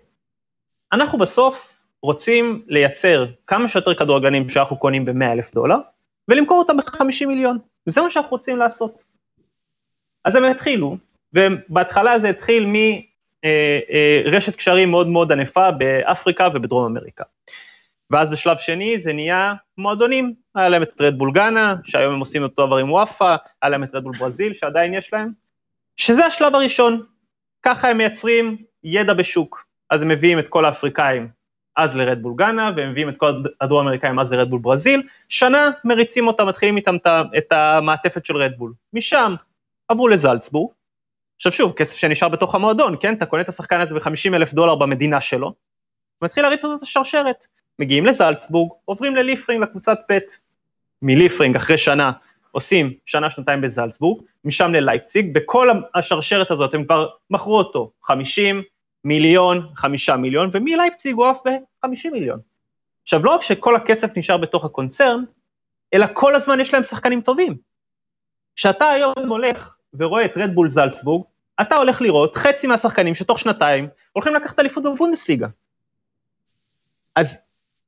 [0.94, 5.78] אנחנו בסוף רוצים לייצר כמה שיותר כדורגלנים שאנחנו קונים ב-100 אלף דולר,
[6.28, 7.58] ולמכור אותם ב-50 מיליון.
[7.86, 9.04] זה מה שאנחנו רוצים לעשות.
[10.26, 10.98] אז הם התחילו,
[11.34, 17.24] ובהתחלה זה התחיל מרשת אה, קשרים מאוד מאוד ענפה באפריקה ובדרום אמריקה.
[18.12, 22.68] ואז בשלב שני זה נהיה מועדונים, היה להם את רדבול גאנה, שהיום הם עושים אותו
[22.68, 25.32] דבר עם וואפה, היה להם את רדבול ברזיל, שעדיין יש להם,
[25.98, 27.04] שזה השלב הראשון.
[27.64, 29.67] ככה הם מייצרים ידע בשוק.
[29.90, 31.28] אז הם מביאים את כל האפריקאים
[31.76, 33.32] אז לרדבול גאנה, והם מביאים את כל
[33.62, 36.96] הדרום האמריקאים אז לרדבול ברזיל, שנה מריצים אותם, מתחילים איתם
[37.38, 38.74] את המעטפת של רדבול.
[38.94, 39.36] משם
[39.88, 40.72] עברו לזלצבורג,
[41.36, 43.14] עכשיו שוב, כסף שנשאר בתוך המועדון, כן?
[43.14, 45.54] אתה קונה את השחקן הזה ב-50 אלף דולר במדינה שלו,
[46.22, 47.48] ומתחיל להריץ אותו את השרשרת.
[47.80, 50.24] מגיעים לזלצבורג, עוברים לליפרינג, לקבוצת פט.
[51.02, 52.12] מליפרינג, אחרי שנה,
[52.52, 58.64] עושים שנה, שנתיים בזלצבורג, משם ללייפציג, בכל השרשרת הזאת הם כבר מכרו אותו 50
[59.04, 62.40] מיליון, 5 מיליון, ומלייפציג הוא עף ב-50 מיליון.
[63.04, 65.24] עכשיו, לא רק שכל הכסף נשאר בתוך הקונצרן,
[65.94, 67.58] אלא כל הזמן יש להם שחקנים טובים.
[68.56, 71.24] כשאתה היום הולך ורואה את רדבול זלצבורג,
[71.62, 75.48] אתה הולך לראות חצי מהשחקנים שתוך שנתיים הולכים לקחת אליפות בבונדסליגה.
[77.16, 77.40] אז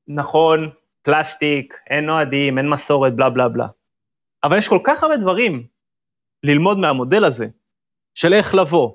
[0.08, 0.70] נכון,
[1.02, 3.68] פלסטיק, אין אוהדים, אין מסורת, בלה בלה בלה.
[4.44, 5.64] אבל יש כל כך הרבה דברים
[6.44, 7.48] ללמוד מהמודל הזה,
[8.16, 8.94] של איך לבוא,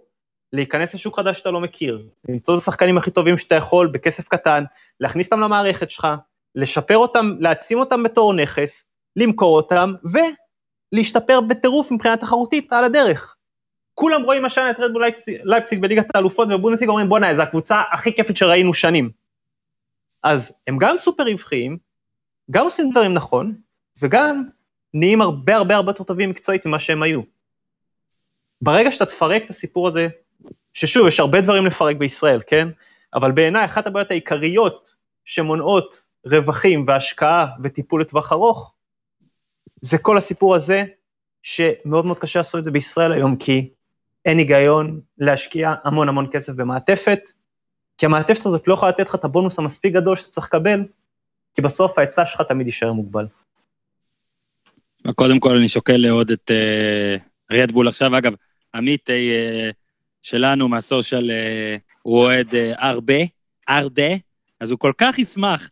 [0.54, 4.64] להיכנס לשוק חדש שאתה לא מכיר, למצוא את השחקנים הכי טובים שאתה יכול בכסף קטן,
[5.00, 6.08] להכניס אותם למערכת שלך,
[6.54, 8.84] לשפר אותם, להעצים אותם בתור נכס,
[9.16, 9.92] למכור אותם,
[10.92, 13.36] ולהשתפר בטירוף מבחינה תחרותית על הדרך.
[13.94, 15.04] כולם רואים השנה את רדבול
[15.44, 19.10] לייפציג בליגת האלופות ובונדסליגה אומרים בואנה, זו הקבוצה הכי כיפית שראינו שנים.
[20.22, 21.78] אז הם גם סופר רווחיים,
[22.50, 23.54] גם עושים דברים נכון,
[24.02, 24.44] וגם
[24.94, 27.20] נהיים הרבה הרבה הרבה יותר טובים מקצועית ממה שהם היו.
[28.62, 30.08] ברגע שאתה תפרק את הסיפור הזה,
[30.72, 32.68] ששוב, יש הרבה דברים לפרק בישראל, כן?
[33.14, 38.74] אבל בעיניי אחת הבעיות העיקריות שמונעות רווחים והשקעה וטיפול לטווח ארוך,
[39.80, 40.84] זה כל הסיפור הזה,
[41.42, 43.68] שמאוד מאוד קשה לעשות את זה בישראל היום, כי
[44.24, 47.20] אין היגיון להשקיע המון המון כסף במעטפת,
[47.98, 50.84] כי המעטפת הזאת לא יכולה לתת לך את הבונוס המספיק גדול שאתה צריך לקבל,
[51.54, 53.26] כי בסוף ההיצע שלך תמיד יישאר מוגבל.
[55.14, 58.32] קודם כל אני שוקל לעוד את uh, רדבול עכשיו, אגב,
[58.74, 59.70] עמית אה,
[60.24, 63.14] שלנו מהסושיאל, אה, הוא אוהד אה, הרבה,
[63.68, 64.12] ארדה,
[64.60, 65.70] אז הוא כל כך ישמח.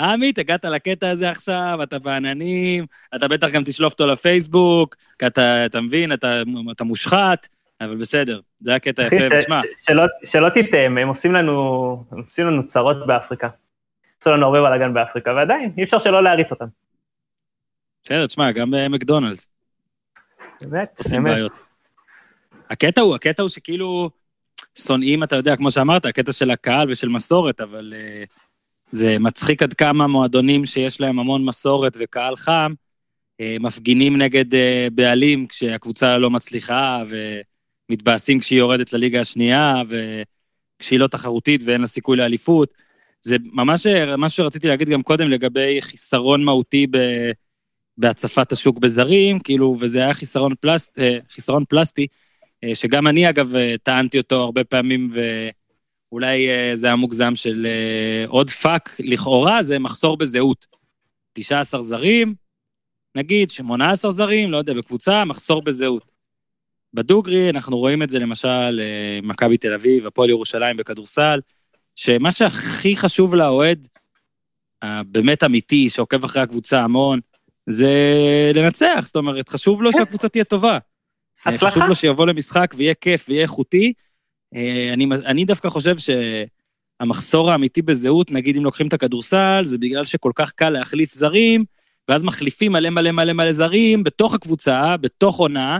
[0.00, 2.86] עמית, הגעת לקטע הזה עכשיו, אתה בעננים,
[3.16, 6.42] אתה בטח גם תשלוף אותו לפייסבוק, כי אתה, אתה מבין, אתה,
[6.72, 7.48] אתה מושחת,
[7.80, 9.60] אבל בסדר, זה הקטע יפה, ותשמע.
[9.86, 13.48] שלא, שלא תטעם, הם עושים לנו, הם עושים לנו צרות באפריקה.
[14.20, 16.66] עשו לנו הרבה בלאגן באפריקה, ועדיין, אי אפשר שלא להריץ אותם.
[18.04, 19.48] בסדר, תשמע, גם במקדונלדס.
[20.62, 21.34] באמת, עושים באמת.
[21.34, 21.73] בעיות.
[22.70, 24.10] הקטע הוא, הקטע הוא שכאילו
[24.78, 28.30] שונאים, אתה יודע, כמו שאמרת, הקטע של הקהל ושל מסורת, אבל uh,
[28.92, 32.72] זה מצחיק עד כמה מועדונים שיש להם המון מסורת וקהל חם,
[33.42, 34.56] uh, מפגינים נגד uh,
[34.92, 37.02] בעלים כשהקבוצה לא מצליחה,
[37.88, 42.74] ומתבאסים כשהיא יורדת לליגה השנייה, וכשהיא לא תחרותית ואין לה סיכוי לאליפות.
[43.20, 43.86] זה ממש
[44.18, 46.98] מה שרציתי להגיד גם קודם לגבי חיסרון מהותי ב...
[47.98, 50.98] בהצפת השוק בזרים, כאילו, וזה היה חיסרון, פלסט,
[51.30, 52.06] חיסרון פלסטי,
[52.74, 55.10] שגם אני אגב אה, טענתי אותו הרבה פעמים,
[56.12, 57.66] ואולי זה היה מוגזם של
[58.28, 60.66] עוד פאק, לכאורה זה מחסור בזהות.
[61.32, 62.34] 19 זרים,
[63.14, 66.10] נגיד 18 זרים, לא יודע, בקבוצה, מחסור בזהות.
[66.94, 68.80] בדוגרי אנחנו רואים את זה למשל,
[69.22, 71.40] מכבי תל אביב, הפועל ירושלים בכדורסל,
[71.96, 73.88] שמה שהכי חשוב לאוהד,
[74.82, 77.20] הבאמת אמיתי, שעוקב אחרי הקבוצה המון,
[77.66, 77.92] זה
[78.54, 80.78] לנצח, זאת אומרת, חשוב לו שהקבוצה תהיה טובה.
[81.46, 81.70] הצלחה.
[81.70, 83.92] חשוב לו שיבוא למשחק ויהיה כיף ויהיה איכותי.
[84.92, 85.94] אני, אני דווקא חושב
[87.00, 91.64] שהמחסור האמיתי בזהות, נגיד אם לוקחים את הכדורסל, זה בגלל שכל כך קל להחליף זרים,
[92.08, 95.78] ואז מחליפים מלא מלא מלא מלא זרים בתוך הקבוצה, בתוך עונה,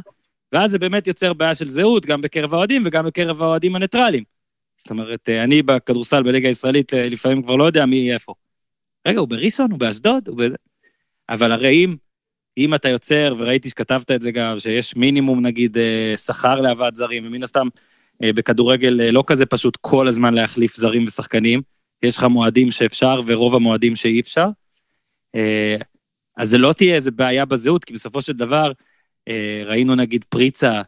[0.53, 4.25] ואז זה באמת יוצר בעיה של זהות, גם בקרב האוהדים וגם בקרב האוהדים הניטרלים.
[4.77, 8.35] זאת אומרת, אני בכדורסל בליגה הישראלית לפעמים כבר לא יודע מי איפה.
[9.07, 9.71] רגע, הוא בראשון?
[9.71, 10.29] הוא באשדוד?
[10.29, 10.43] הוא ב...
[11.29, 11.97] אבל הרי אם,
[12.59, 17.27] אם אתה יוצר, וראיתי שכתבת את זה גם, שיש מינימום נגיד אה, שכר להבאת זרים,
[17.27, 17.69] ומן הסתם
[18.23, 21.63] אה, בכדורגל אה, לא כזה פשוט כל הזמן להחליף זרים ושחקנים,
[22.03, 24.47] יש לך מועדים שאפשר ורוב המועדים שאי אפשר,
[26.37, 28.73] אז זה לא תהיה איזה בעיה בזהות, כי בסופו של דבר
[29.67, 30.83] ראינו נגיד פריצה,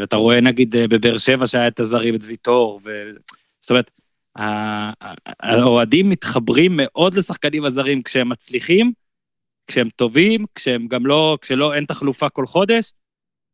[0.00, 3.10] ואתה רואה נגיד בבאר שבע שהיה את הזרים, את ויטור, ו...
[3.60, 3.90] זאת אומרת,
[5.40, 8.92] האוהדים מתחברים מאוד לשחקנים הזרים כשהם מצליחים,
[9.70, 12.92] כשהם טובים, כשהם גם לא, כשלא, אין תחלופה כל חודש,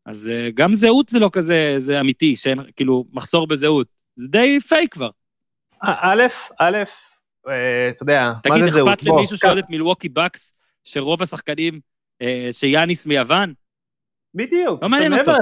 [0.07, 3.87] אז uh, גם זהות זה לא כזה, זה אמיתי, שאין, כאילו, מחסור בזהות.
[4.17, 5.11] זה די פייק כבר.
[5.83, 6.23] א',
[6.59, 6.77] א',
[7.49, 8.89] אה, אתה יודע, מה זה זהות?
[8.89, 10.53] תגיד, אכפת למישהו שאוהד את מילווקי בקס,
[10.85, 11.81] שרוב השחקנים,
[12.23, 13.53] אה, שיאניס מיוון?
[14.35, 14.83] בדיוק.
[14.83, 15.33] לא מעניין אותו.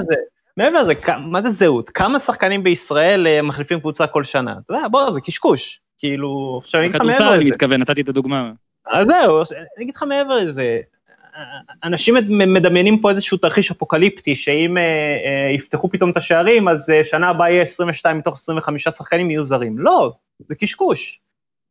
[0.57, 1.89] מעבר לזה, מה זה זהות?
[1.89, 4.55] כמה שחקנים בישראל מחליפים קבוצה כל שנה?
[4.65, 5.81] אתה יודע, בוא, זה קשקוש.
[5.97, 7.23] כאילו, עכשיו אני אגיד לך מעבר לזה.
[7.23, 8.51] בכדורסל אני מתכוון, נתתי את הדוגמה.
[8.87, 10.81] אז זהו, אני אגיד לך מעבר לזה,
[11.83, 12.15] אנשים
[12.53, 14.83] מדמיינים פה איזשהו תרחיש אפוקליפטי, שאם אה,
[15.25, 19.43] אה, יפתחו פתאום את השערים, אז אה, שנה הבאה יהיה 22 מתוך 25 שחקנים יהיו
[19.43, 19.79] זרים.
[19.79, 21.21] לא, זה קשקוש.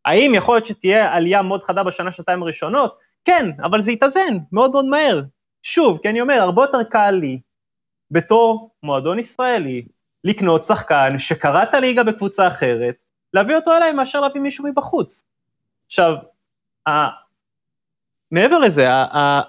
[0.04, 2.98] האם יכול להיות שתהיה עלייה מאוד חדה בשנה, שנתיים הראשונות?
[3.24, 5.22] כן, אבל זה יתאזן מאוד מאוד מהר.
[5.62, 7.40] שוב, כי אני אומר, הרבה יותר קל לי,
[8.10, 9.84] בתור מועדון ישראלי,
[10.24, 12.94] לקנות שחקן שקרא את הליגה בקבוצה אחרת,
[13.34, 15.24] להביא אותו אליי מאשר להביא מישהו מבחוץ.
[15.86, 16.14] עכשיו,
[18.30, 18.86] מעבר לזה,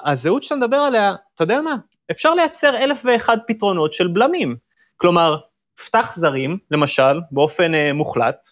[0.06, 1.76] הזהות שאתה מדבר עליה, אתה יודע מה?
[2.12, 4.56] אפשר לייצר אלף ואחד פתרונות של בלמים.
[4.98, 5.38] כלומר,
[5.86, 8.48] פתח זרים, למשל, באופן uh, מוחלט,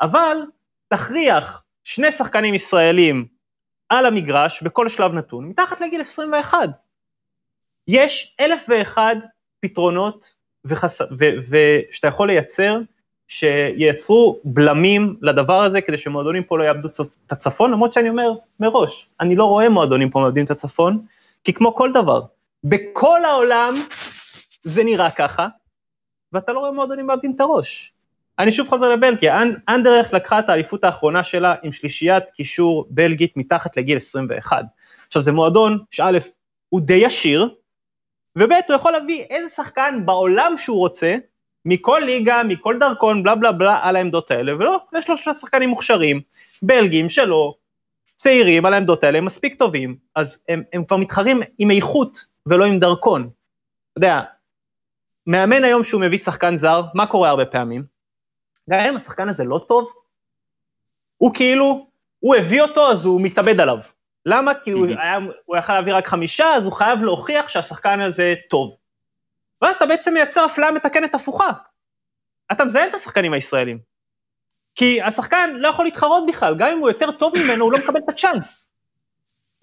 [0.00, 0.36] אבל
[0.88, 3.26] תכריח שני שחקנים ישראלים
[3.88, 6.68] על המגרש בכל שלב נתון, מתחת לגיל 21.
[7.88, 9.16] יש אלף ואחד
[9.60, 11.00] פתרונות וחס...
[11.00, 11.24] ו...
[11.50, 11.56] ו...
[11.90, 12.78] שאתה יכול לייצר
[13.28, 16.88] שייצרו בלמים לדבר הזה כדי שמועדונים פה לא יאבדו
[17.26, 21.06] את הצפון, למרות שאני אומר מראש, אני לא רואה מועדונים פה מאבדים את הצפון,
[21.44, 22.22] כי כמו כל דבר,
[22.64, 23.74] בכל העולם
[24.64, 25.48] זה נראה ככה,
[26.32, 27.92] ואתה לא רואה מועדונים מאבדים את הראש.
[28.38, 33.76] אני שוב חוזר לבלגיה, אנדרלכט לקחה את האליפות האחרונה שלה עם שלישיית קישור בלגית מתחת
[33.76, 34.64] לגיל 21.
[35.06, 36.18] עכשיו זה מועדון שא'
[36.68, 37.48] הוא די עשיר,
[38.36, 41.16] וב' הוא יכול להביא איזה שחקן בעולם שהוא רוצה,
[41.68, 45.68] מכל ליגה, מכל דרכון, בלה בלה בלה, על העמדות האלה, ולא, יש לו שלושה שחקנים
[45.68, 46.20] מוכשרים,
[46.62, 47.54] בלגים שלו,
[48.16, 52.64] צעירים על העמדות האלה, הם מספיק טובים, אז הם, הם כבר מתחרים עם איכות ולא
[52.64, 53.22] עם דרכון.
[53.22, 54.20] אתה יודע,
[55.26, 57.84] מאמן היום שהוא מביא שחקן זר, מה קורה הרבה פעמים?
[58.70, 59.90] גם אם השחקן הזה לא טוב,
[61.16, 61.86] הוא כאילו,
[62.20, 63.78] הוא הביא אותו אז הוא מתאבד עליו.
[64.26, 64.54] למה?
[64.54, 68.76] כי הוא, היה, הוא יכל להביא רק חמישה, אז הוא חייב להוכיח שהשחקן הזה טוב.
[69.62, 71.50] ואז אתה בעצם מייצר אפליה מתקנת הפוכה.
[72.52, 73.78] אתה מזיין את השחקנים הישראלים.
[74.74, 78.00] כי השחקן לא יכול להתחרות בכלל, גם אם הוא יותר טוב ממנו, הוא לא מקבל
[78.04, 78.70] את הצ'אנס.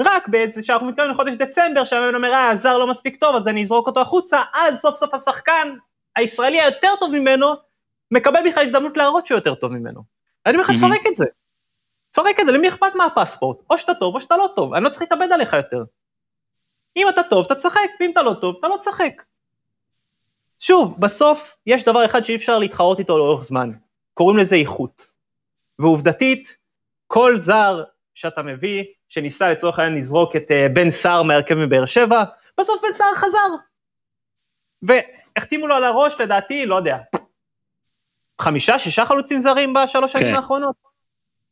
[0.01, 3.61] רק באיזה, שאנחנו מתכוונים לחודש דצמבר, שהמאמן אומר, אה, הזר לא מספיק טוב, אז אני
[3.61, 5.75] אזרוק אותו החוצה, אז סוף סוף השחקן
[6.15, 7.47] הישראלי היותר טוב ממנו,
[8.11, 10.03] מקבל בכלל הזדמנות להראות שהוא יותר טוב ממנו.
[10.45, 11.25] אני אומר לך, תפרק את זה.
[12.11, 13.57] תפרק את זה, למי אכפת מהפספורט?
[13.69, 15.83] או שאתה טוב או שאתה לא טוב, אני לא צריך להתאבד עליך יותר.
[16.97, 19.23] אם אתה טוב, אתה תשחק, ואם אתה לא טוב, אתה לא תשחק.
[20.67, 23.71] שוב, בסוף יש דבר אחד שאי אפשר להתחרות איתו לאורך זמן,
[24.13, 25.11] קוראים לזה איכות.
[25.79, 26.57] ועובדתית,
[27.07, 32.23] כל זר שאתה מביא, שניסה לצורך העניין לזרוק את uh, בן סער מהרכב מבאר שבע,
[32.59, 33.49] בסוף בן סער חזר.
[34.81, 36.97] והחתימו לו על הראש, לדעתי, לא יודע,
[38.41, 40.35] חמישה, שישה חלוצים זרים בשלוש שנים כן.
[40.35, 40.75] האחרונות.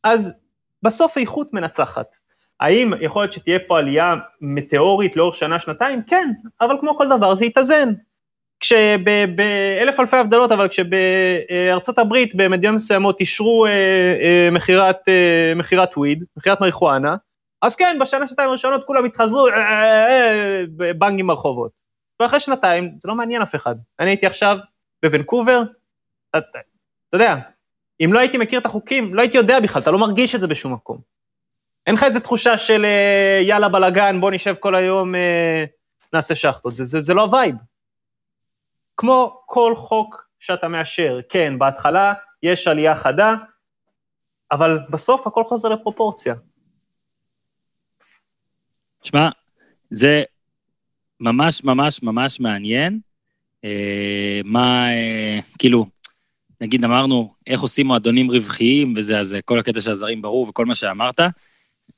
[0.02, 0.34] אז
[0.82, 2.16] בסוף איכות מנצחת.
[2.60, 6.02] האם יכול להיות שתהיה פה עלייה מטאורית לאורך שנה-שנתיים?
[6.06, 6.28] כן,
[6.60, 7.92] אבל כמו כל דבר זה יתאזן.
[8.64, 16.24] כשבאלף אלפי הבדלות, אבל כשבארצות הברית במדינות מסוימות אישרו אה, אה, מכירת, אה, מכירת וויד,
[16.36, 17.16] מכירת מריחואנה,
[17.62, 19.48] אז כן, בשנה שנתיים הראשונות כולם התחזרו
[20.98, 21.70] באנגים ברחובות.
[22.20, 23.74] ואחרי שנתיים, זה לא מעניין אף אחד.
[24.00, 24.58] אני הייתי עכשיו
[25.02, 25.62] בוונקובר,
[26.30, 27.36] אתה, אתה יודע,
[28.04, 30.46] אם לא הייתי מכיר את החוקים, לא הייתי יודע בכלל, אתה לא מרגיש את זה
[30.46, 30.98] בשום מקום.
[31.86, 32.86] אין לך איזה תחושה של
[33.42, 35.14] יאללה בלאגן, בוא נשב כל היום,
[36.12, 37.54] נעשה שאכטות, זה, זה, זה לא ה vibe.
[38.96, 43.34] כמו כל חוק שאתה מאשר, כן, בהתחלה יש עלייה חדה,
[44.52, 46.34] אבל בסוף הכל חוזר לפרופורציה.
[49.02, 49.28] שמע,
[49.90, 50.22] זה
[51.20, 53.00] ממש ממש ממש מעניין.
[53.64, 55.86] אה, מה, אה, כאילו,
[56.60, 60.74] נגיד אמרנו, איך עושים מועדונים רווחיים וזה, אז כל הקטע של הזרים ברור וכל מה
[60.74, 61.20] שאמרת.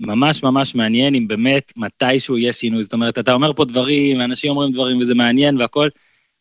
[0.00, 2.82] ממש ממש מעניין אם באמת מתישהו יש שינוי.
[2.82, 5.88] זאת אומרת, אתה אומר פה דברים, אנשים אומרים דברים וזה מעניין והכל.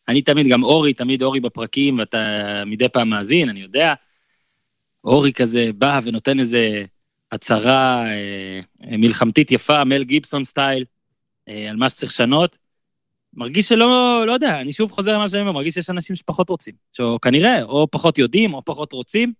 [0.08, 3.94] אני תמיד, גם אורי, תמיד אורי בפרקים, ואתה מדי פעם מאזין, אני יודע.
[5.04, 6.84] אורי כזה בא ונותן איזה
[7.32, 8.60] הצהרה אה,
[8.98, 10.84] מלחמתית יפה, מל גיבסון סטייל,
[11.48, 12.56] אה, על מה שצריך לשנות.
[13.34, 16.74] מרגיש שלא, לא יודע, אני שוב חוזר למה שאני אומר, מרגיש שיש אנשים שפחות רוצים.
[16.92, 19.32] שכנראה, או פחות יודעים, או פחות רוצים,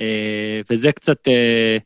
[0.00, 1.76] אה, וזה קצת, אה,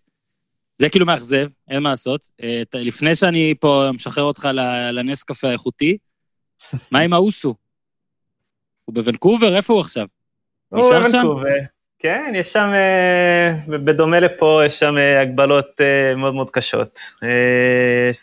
[0.78, 2.28] זה כאילו מאכזב, אין מה לעשות.
[2.42, 4.48] אה, לפני שאני פה משחרר אותך
[4.92, 5.98] לנס קפה האיכותי,
[6.90, 7.54] מה עם האוסו?
[8.88, 9.56] הוא בוונקובר?
[9.56, 10.06] איפה הוא עכשיו?
[10.68, 11.44] הוא בוונקובר.
[11.98, 17.00] כן, יש שם, אה, בדומה לפה, יש שם אה, הגבלות אה, מאוד מאוד קשות.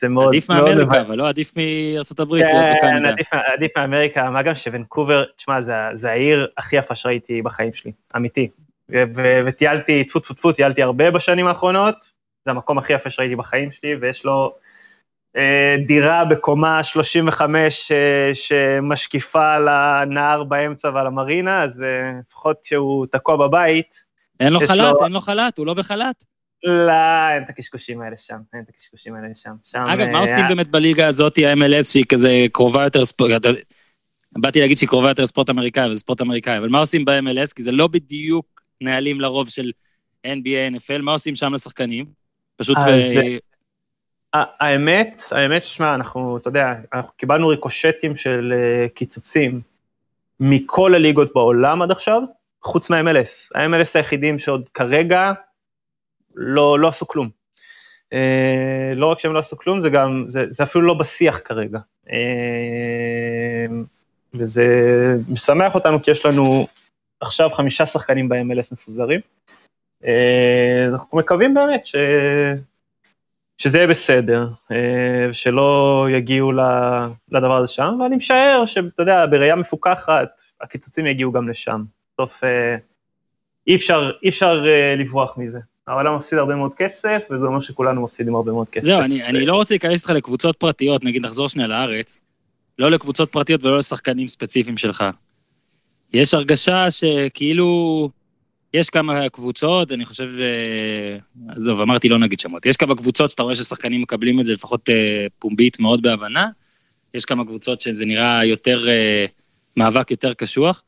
[0.02, 0.28] זה מאוד...
[0.28, 2.46] עדיף מאמריקה, אבל לא עדיף מארצות הברית.
[2.82, 7.74] כן, עדיף, עדיף מאמריקה, מה גם שוונקובר, תשמע, זה, זה העיר הכי יפה שראיתי בחיים
[7.74, 8.50] שלי, אמיתי.
[9.46, 11.96] וטיילתי, טפו טפו טפו, טיילתי הרבה בשנים האחרונות,
[12.46, 14.56] זה המקום הכי יפה שראיתי בחיים שלי, ויש לו
[15.88, 23.48] דירה בקומה 35 אה, שמשקיפה על הנהר באמצע ועל המרינה, אז אה, לפחות כשהוא תקוע
[23.48, 24.06] בבית...
[24.40, 25.04] אין לו חל"ת, לו...
[25.04, 26.24] אין לו חל"ת, הוא לא בחל"ת.
[26.64, 29.52] לא, אין את הקשקושים האלה שם, אין את הקשקושים האלה שם.
[29.64, 33.46] שם אגב, מה עושים באמת בליגה הזאת, ה-MLS, שהיא כזה קרובה יותר ספורט,
[34.38, 37.54] באתי להגיד שהיא קרובה יותר ספורט אמריקאי, וזה ספורט אמריקאי, אבל מה עושים ב-MLS?
[37.56, 39.72] כי זה לא בדיוק נהלים לרוב של
[40.28, 42.06] NBA, NFL, מה עושים שם לשחקנים?
[42.58, 42.78] פשוט...
[44.36, 49.62] האמת, האמת, שמע, אנחנו, אתה יודע, אנחנו קיבלנו ריקושטים של uh, קיצוצים
[50.40, 52.22] מכל הליגות בעולם עד עכשיו,
[52.64, 53.50] חוץ מה-MLS.
[53.56, 55.32] ה-MLS היחידים שעוד כרגע
[56.36, 57.30] לא, לא עשו כלום.
[58.14, 61.80] Uh, לא רק שהם לא עשו כלום, זה גם, זה, זה אפילו לא בשיח כרגע.
[62.08, 62.12] Uh,
[64.34, 64.66] וזה
[65.30, 66.68] משמח אותנו כי יש לנו
[67.20, 69.20] עכשיו חמישה שחקנים ב-MLS מפוזרים.
[70.94, 71.96] אנחנו מקווים באמת ש...
[73.58, 76.52] שזה יהיה בסדר, אה, שלא יגיעו
[77.32, 80.28] לדבר הזה שם, ואני משער שאתה יודע, בראייה מפוקחת,
[80.62, 81.84] הקיצוצים יגיעו גם לשם.
[82.14, 82.76] בסוף אה,
[83.68, 85.60] אי אפשר, אי אפשר אה, לברוח מזה.
[85.88, 88.86] העולם מפסיד הרבה מאוד כסף, וזה אומר שכולנו מפסידים הרבה מאוד כסף.
[88.86, 92.18] זהו, אני, אני לא רוצה להיכנס איתך לקבוצות פרטיות, נגיד נחזור שנייה לארץ,
[92.80, 95.04] לא לקבוצות פרטיות ולא לשחקנים ספציפיים שלך.
[96.14, 98.10] יש הרגשה שכאילו
[98.76, 103.44] יש כמה קבוצות, אני חושב, אה, עזוב, אמרתי לא נגיד שמות, יש כמה קבוצות שאתה
[103.44, 106.50] רואה ששחקנים מקבלים את זה לפחות אה, פומבית מאוד בהבנה,
[107.14, 109.26] יש כמה קבוצות שזה נראה יותר, אה,
[109.78, 110.84] מאבק יותר קשוח.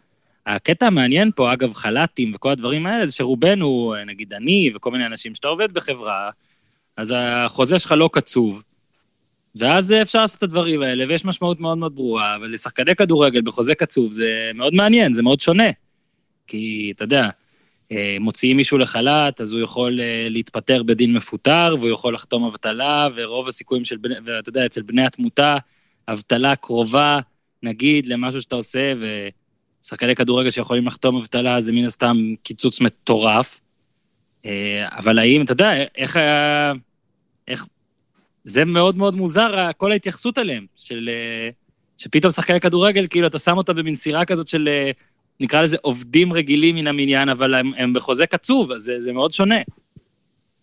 [0.45, 5.35] הקטע המעניין פה, אגב, חל"תים וכל הדברים האלה, זה שרובנו, נגיד אני וכל מיני אנשים,
[5.35, 6.29] שאתה עובד בחברה,
[6.97, 8.63] אז החוזה שלך לא קצוב,
[9.55, 13.75] ואז אפשר לעשות את הדברים האלה, ויש משמעות מאוד מאוד ברורה, אבל לשחקני כדורגל בחוזה
[13.75, 15.69] קצוב זה מאוד מעניין, זה מאוד שונה.
[16.47, 17.29] כי, אתה יודע,
[18.19, 23.47] מוציאים מישהו לחל"ת, אז הוא יכול אה, להתפטר בדין מפוטר, והוא יכול לחתום אבטלה, ורוב
[23.47, 25.57] הסיכויים של, בני, ואתה יודע, אצל בני התמותה,
[26.07, 27.19] אבטלה קרובה,
[27.63, 28.93] נגיד, למשהו שאתה עושה,
[29.83, 33.59] ושחקני כדורגל שיכולים לחתום אבטלה, זה מן הסתם קיצוץ מטורף.
[34.45, 36.73] אה, אבל האם, אתה יודע, איך היה...
[37.47, 37.65] איך...
[38.43, 41.09] זה מאוד מאוד מוזר, כל ההתייחסות אליהם, של...
[41.13, 41.49] אה,
[41.97, 44.91] שפתאום שחקני כדורגל, כאילו, אתה שם אותה במין סירה כזאת של, אה,
[45.39, 49.31] נקרא לזה עובדים רגילים מן המניין, אבל הם, הם בחוזה קצוב, אז זה, זה מאוד
[49.31, 49.59] שונה.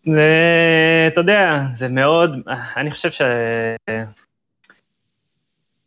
[0.02, 2.30] אתה יודע, זה מאוד,
[2.76, 3.22] אני חושב ש...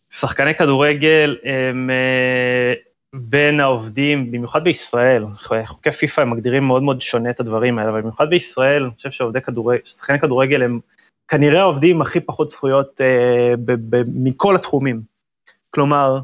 [0.10, 2.74] שחקני כדורגל הם אה,
[3.14, 5.26] בין העובדים, במיוחד בישראל,
[5.66, 9.12] חוקי פיפ"א הם מגדירים מאוד מאוד שונה את הדברים האלה, אבל במיוחד בישראל, אני חושב
[9.12, 10.80] שעובדי כדורגל, שחקני כדורגל הם
[11.28, 15.02] כנראה העובדים הכי פחות זכויות אה, ב- ב- מכל התחומים.
[15.70, 16.20] כלומר,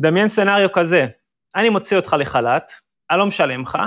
[0.00, 1.06] דמיין סצנריו כזה,
[1.58, 2.72] אני מוציא אותך לחל"ת,
[3.10, 3.78] אני לא משלם לך,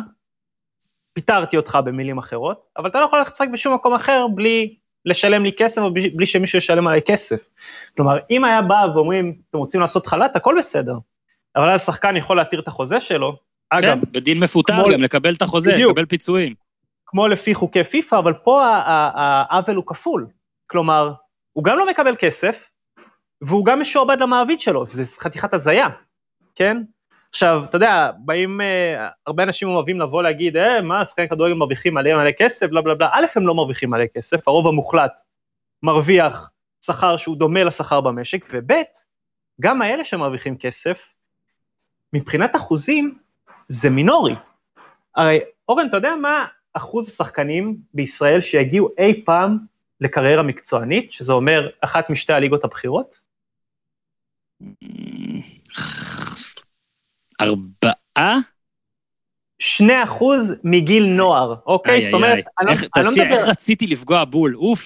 [1.14, 5.44] פיטרתי אותך במילים אחרות, אבל אתה לא יכול ללכת לשחק בשום מקום אחר בלי לשלם
[5.44, 7.50] לי כסף או בלי שמישהו ישלם עליי כסף.
[7.96, 10.96] כלומר, אם היה בא ואומרים, אתם רוצים לעשות חל"ת, הכל בסדר.
[11.56, 13.98] אבל אז שחקן יכול להתיר את החוזה שלו, כן, אגב...
[14.12, 14.94] בדין מפוטר כמו...
[14.94, 16.54] גם, לקבל את החוזה, בדיוק, לקבל פיצויים.
[17.06, 20.28] כמו לפי חוקי פיפ"א, אבל פה העוול הוא כפול.
[20.68, 21.14] כלומר,
[21.54, 22.70] הוא גם לא מקבל כסף,
[23.42, 25.88] והוא גם משועבד למעביד שלו, שזה חתיכת הזיה,
[26.56, 26.82] כן?
[27.32, 31.94] עכשיו, אתה יודע, באים, אה, הרבה אנשים אוהבים לבוא להגיד, אה, מה, שחקנים כדורגל מרוויחים
[31.94, 35.22] מלא מלא כסף, בלה בלה בלה, א', הם לא מרוויחים מלא כסף, הרוב המוחלט
[35.84, 36.52] מרוויח
[36.82, 38.74] שכר שהוא דומה לשכר במשק, וב',
[39.62, 41.14] גם האלה שמרוויחים כסף,
[42.14, 43.18] מבחינת אחוזים,
[43.68, 44.36] זה מינורי.
[45.16, 49.58] הרי, אורן, אתה יודע מה אחוז השחקנים בישראל שיגיעו אי פעם
[50.02, 53.20] לקריירה מקצוענית, שזה אומר אחת משתי הליגות הבכירות?
[57.42, 58.40] ארבעה?
[59.60, 62.02] שני אחוז מגיל נוער, אוקיי?
[62.02, 63.38] זאת אומרת, אני לא, אני לא מדבר...
[63.38, 64.86] איך רציתי לפגוע בול, אוף.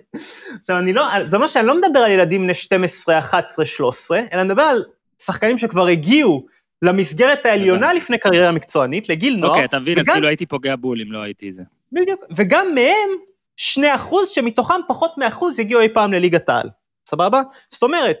[0.60, 4.40] עכשיו, אני לא, זה אומר שאני לא מדבר על ילדים בני 12, 11, 13, אלא
[4.40, 4.84] אני מדבר על
[5.22, 6.46] שחקנים שכבר הגיעו
[6.82, 9.50] למסגרת העליונה לפני קריירה מקצוענית, לגיל נוער.
[9.50, 11.62] אוקיי, אתה מבין, אז כאילו הייתי פוגע בול אם לא הייתי זה.
[11.92, 13.10] בדיוק, וגם מהם
[13.56, 16.68] שני אחוז, שמתוכם פחות מאחוז יגיעו אי פעם לליגת העל,
[17.06, 17.42] סבבה?
[17.70, 18.18] זאת אומרת,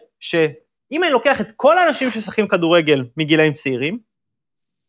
[0.88, 3.98] שאם אני לוקח את כל האנשים ששחקים כדורגל מגילאים צעירים,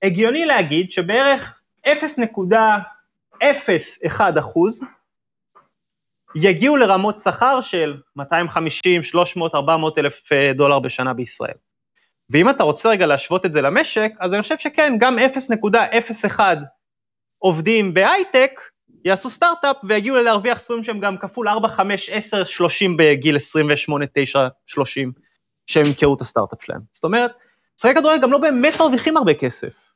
[0.03, 4.81] הגיוני להגיד שבערך 0.01 אחוז
[6.35, 11.55] יגיעו לרמות שכר של 250, 300, 400 אלף אה, דולר בשנה בישראל.
[12.31, 15.17] ואם אתה רוצה רגע להשוות את זה למשק, אז אני חושב שכן, גם
[16.29, 16.39] 0.01
[17.37, 18.59] עובדים בהייטק
[19.05, 24.47] יעשו סטארט-אפ ויגיעו להרוויח סכומים שהם גם כפול 4, 5, 10, 30 בגיל 28, 9,
[24.65, 25.11] 30,
[25.67, 26.81] שהם ימכרו את הסטארט-אפ שלהם.
[26.91, 27.31] זאת אומרת,
[27.81, 29.91] שחקי כדורגל גם לא באמת מרוויחים הרבה כסף.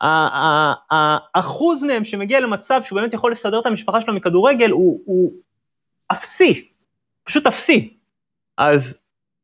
[0.00, 5.32] האחוז מהם שמגיע למצב שהוא באמת יכול לסדר את המשפחה שלו מכדורגל הוא, הוא
[6.12, 6.68] אפסי,
[7.24, 7.96] פשוט אפסי.
[8.58, 8.98] אז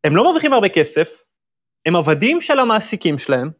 [0.05, 1.25] הם לא מרוויחים הרבה כסף,
[1.87, 3.51] הם עבדים של המעסיקים שלהם,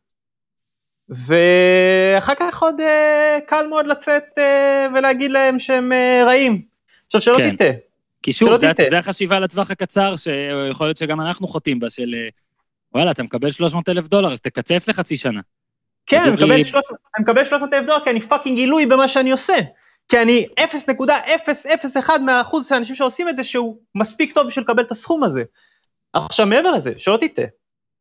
[1.09, 6.63] ואחר כך עוד אה, קל מאוד לצאת אה, ולהגיד להם שהם אה, רעים.
[7.07, 7.57] עכשיו, שלא כן.
[7.57, 7.88] תטעה.
[8.23, 12.15] כי שוב, זה, זה החשיבה לטווח הקצר, שיכול להיות שגם אנחנו חוטאים בה, של
[12.95, 15.41] וואלה, אתה מקבל 300 אלף דולר, אז תקצץ לחצי שנה.
[16.07, 19.31] כן, אני מקבל, 300, אני מקבל 300 אלף דולר כי אני fucking עילוי במה שאני
[19.31, 19.57] עושה.
[20.09, 24.91] כי אני 0.001 מהאחוז של האנשים שעושים את זה, שהוא מספיק טוב בשביל לקבל את
[24.91, 25.43] הסכום הזה.
[26.13, 27.45] עכשיו, מעבר לזה, שלא תטעה,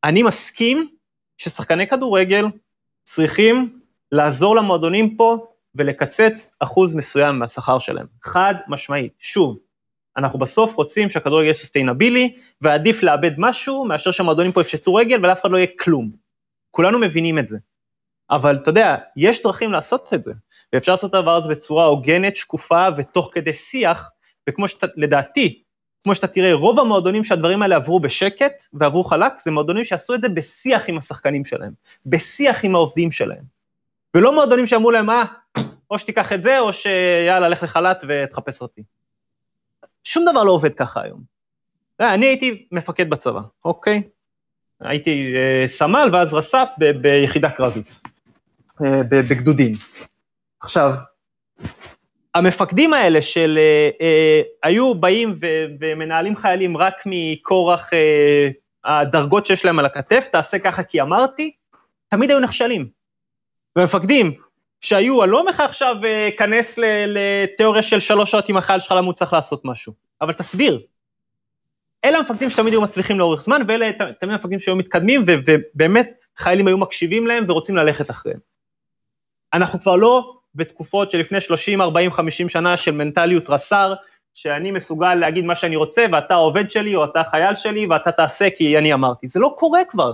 [0.04, 0.90] אני מסכים
[1.38, 2.46] ששחקני כדורגל
[3.04, 3.80] צריכים
[4.12, 8.06] לעזור למועדונים פה ולקצץ אחוז מסוים מהשכר שלהם.
[8.24, 9.14] חד משמעית.
[9.20, 9.58] שוב,
[10.18, 15.42] אנחנו בסוף רוצים שהכדורגל יהיה סוסטיינבילי, ועדיף לאבד משהו מאשר שהמועדונים פה יפשטו רגל ולאף
[15.42, 16.12] אחד לא יהיה כלום.
[16.72, 17.58] כולנו מבינים את זה.
[18.30, 20.32] אבל אתה יודע, יש דרכים לעשות את זה,
[20.74, 24.12] ואפשר לעשות את הדבר הזה בצורה הוגנת, שקופה ותוך כדי שיח,
[24.50, 25.64] וכמו שאתה, לדעתי,
[26.04, 30.22] כמו שאתה תראה, רוב המועדונים שהדברים האלה עברו בשקט ועברו חלק, זה מועדונים שעשו את
[30.22, 31.72] זה בשיח עם השחקנים שלהם,
[32.06, 33.44] בשיח עם העובדים שלהם.
[34.14, 35.24] ולא מועדונים שאמרו להם, אה,
[35.92, 38.84] או שתיקח את זה, או שיאללה, לך לחל"ת ותחפש אותי.
[40.08, 41.22] שום דבר לא עובד ככה היום.
[42.00, 44.04] אני הייתי מפקד בצבא, אוקיי?
[44.80, 46.68] הייתי אה, סמל ואז רס"פ
[47.02, 48.02] ביחידה קרבית,
[48.82, 49.72] אה, בגדודים.
[50.60, 50.92] עכשיו,
[52.36, 55.48] המפקדים האלה של, אה, אה, היו באים ו,
[55.80, 58.50] ומנהלים חיילים רק מכורח אה,
[58.86, 61.52] הדרגות שיש להם על הכתף, תעשה ככה כי אמרתי,
[62.08, 62.88] תמיד היו נכשלים.
[63.78, 64.34] ומפקדים
[64.82, 68.92] שהיו, אני לא אומר לך עכשיו, אה, כנס לתיאוריה של שלוש שעות עם החייל שלך
[68.92, 70.82] למה הוא צריך לעשות משהו, אבל תסביר.
[72.06, 76.78] אלה המפקדים שתמיד היו מצליחים לאורך זמן, ואלה תמיד המפקדים שהיו מתקדמים, ובאמת חיילים היו
[76.78, 78.40] מקשיבים להם ורוצים ללכת אחריהם.
[79.54, 83.94] אנחנו כבר לא בתקופות שלפני 30, 40, 50 שנה של מנטליות רס"ר,
[84.34, 88.48] שאני מסוגל להגיד מה שאני רוצה, ואתה עובד שלי, או אתה חייל שלי, ואתה תעשה
[88.58, 89.28] כי אני אמרתי.
[89.28, 90.14] זה לא קורה כבר.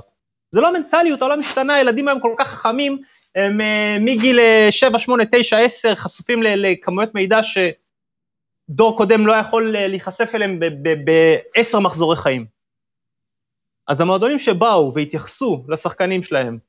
[0.51, 3.01] זה לא המנטליות, העולם משתנה, הילדים היום כל כך חכמים,
[3.35, 7.57] הם uh, מגיל 7, 8, 9, 10, חשופים לכמויות מידע ש...
[8.69, 10.59] דור קודם לא יכול אה, להיחשף אליהם
[11.05, 12.45] בעשר מחזורי חיים.
[13.87, 16.59] אז המועדונים שבאו והתייחסו לשחקנים שלהם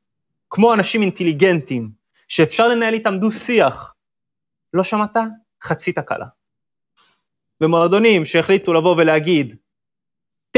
[0.51, 1.91] כמו אנשים אינטליגנטים,
[2.29, 3.95] שאפשר לנהל איתם דו-שיח,
[4.75, 5.17] לא שמעת?
[5.63, 6.27] חצי תקלה.
[7.61, 9.57] ומועדונים שהחליטו לבוא ולהגיד,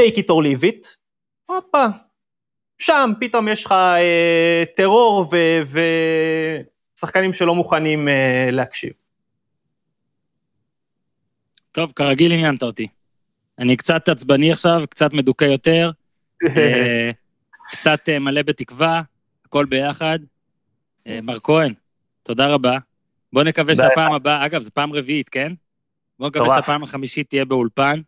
[0.01, 0.87] take it or leave it,
[1.45, 1.85] הופה,
[2.77, 5.25] שם פתאום יש לך אה, טרור
[6.95, 8.93] ושחקנים שלא מוכנים אה, להקשיב.
[11.71, 12.87] טוב, כרגיל עניינת אותי.
[13.59, 15.91] אני קצת עצבני עכשיו, קצת מדוכא יותר,
[16.43, 17.11] אה,
[17.71, 19.01] קצת אה, מלא בתקווה,
[19.45, 20.19] הכל ביחד.
[21.07, 21.73] אה, מר כהן,
[22.23, 22.77] תודה רבה.
[23.33, 25.53] בוא נקווה שהפעם הבאה, אגב, זו פעם רביעית, כן?
[26.19, 28.01] בוא נקווה שהפעם החמישית תהיה באולפן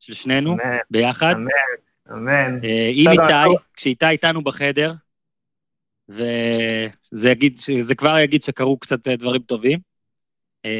[0.00, 0.56] של שנינו,
[0.90, 1.32] ביחד.
[1.32, 1.46] אמן,
[2.12, 2.58] אמן.
[2.94, 4.92] עם איתי, כשאיתי איתנו בחדר,
[6.08, 9.78] וזה יגיד, זה כבר יגיד שקרו קצת דברים טובים.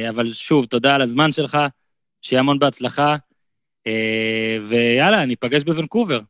[0.08, 1.58] אבל שוב, תודה על הזמן שלך,
[2.22, 3.16] שיהיה המון בהצלחה,
[4.64, 6.20] ויאללה, ניפגש בוונקובר.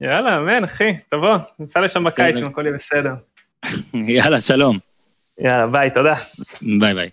[0.00, 3.14] יאללה, אמן, אחי, תבוא, ניסע לשם בקיץ אם הכל יהיה בסדר.
[4.16, 4.78] יאללה, שלום.
[5.38, 6.14] יאללה, ביי, תודה.
[6.80, 7.10] ביי ביי.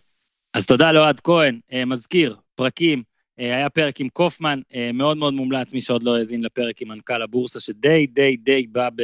[0.54, 3.04] אז תודה לאוהד כהן, אה, מזכיר, פרקים, אה,
[3.38, 7.22] היה פרק עם קופמן, אה, מאוד מאוד מומלץ, מי שעוד לא האזין לפרק עם מנכ"ל
[7.22, 9.04] הבורסה, שדי די די בא ב...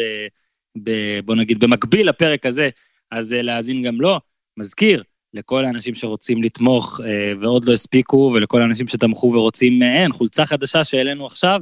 [0.83, 0.91] ב
[1.25, 2.69] בוא נגיד, במקביל לפרק הזה,
[3.11, 4.19] אז להאזין גם לו.
[4.57, 5.03] מזכיר,
[5.33, 6.99] לכל האנשים שרוצים לתמוך
[7.39, 11.61] ועוד לא הספיקו, ולכל האנשים שתמכו ורוצים, אין, חולצה חדשה שהעלינו עכשיו,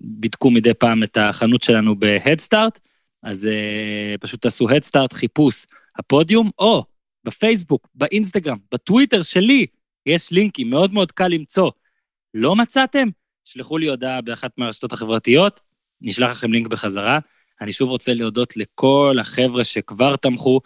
[0.00, 2.78] בדקו מדי פעם את החנות שלנו בהדסטארט,
[3.22, 3.48] אז
[4.20, 5.66] פשוט תעשו הדסטארט, חיפוש
[5.98, 6.84] הפודיום, או
[7.24, 9.66] בפייסבוק, באינסטגרם, בטוויטר שלי,
[10.06, 11.70] יש לינקים, מאוד מאוד קל למצוא.
[12.34, 13.08] לא מצאתם?
[13.44, 15.60] שלחו לי הודעה באחת מהרשתות החברתיות,
[16.00, 17.18] נשלח לכם לינק בחזרה.
[17.60, 20.60] אני שוב רוצה להודות לכל החבר'ה שכבר תמכו,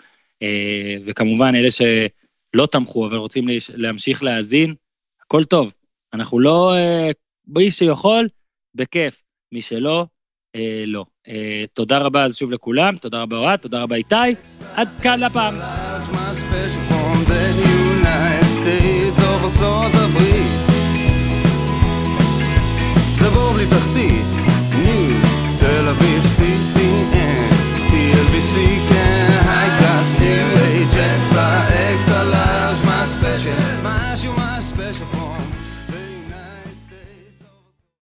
[1.04, 4.74] וכמובן אלה שלא תמכו, אבל רוצים להמשיך להאזין,
[5.22, 5.74] הכל טוב.
[6.14, 6.74] אנחנו לא,
[7.46, 8.28] מי שיכול,
[8.74, 9.22] בכיף.
[9.52, 10.06] מי שלא,
[10.56, 11.04] אה, לא.
[11.28, 14.14] אה, תודה רבה אז שוב לכולם, תודה רבה אוהד, תודה רבה איתי,
[14.74, 15.54] עד כאן לפעם.
[19.46, 19.95] 我走。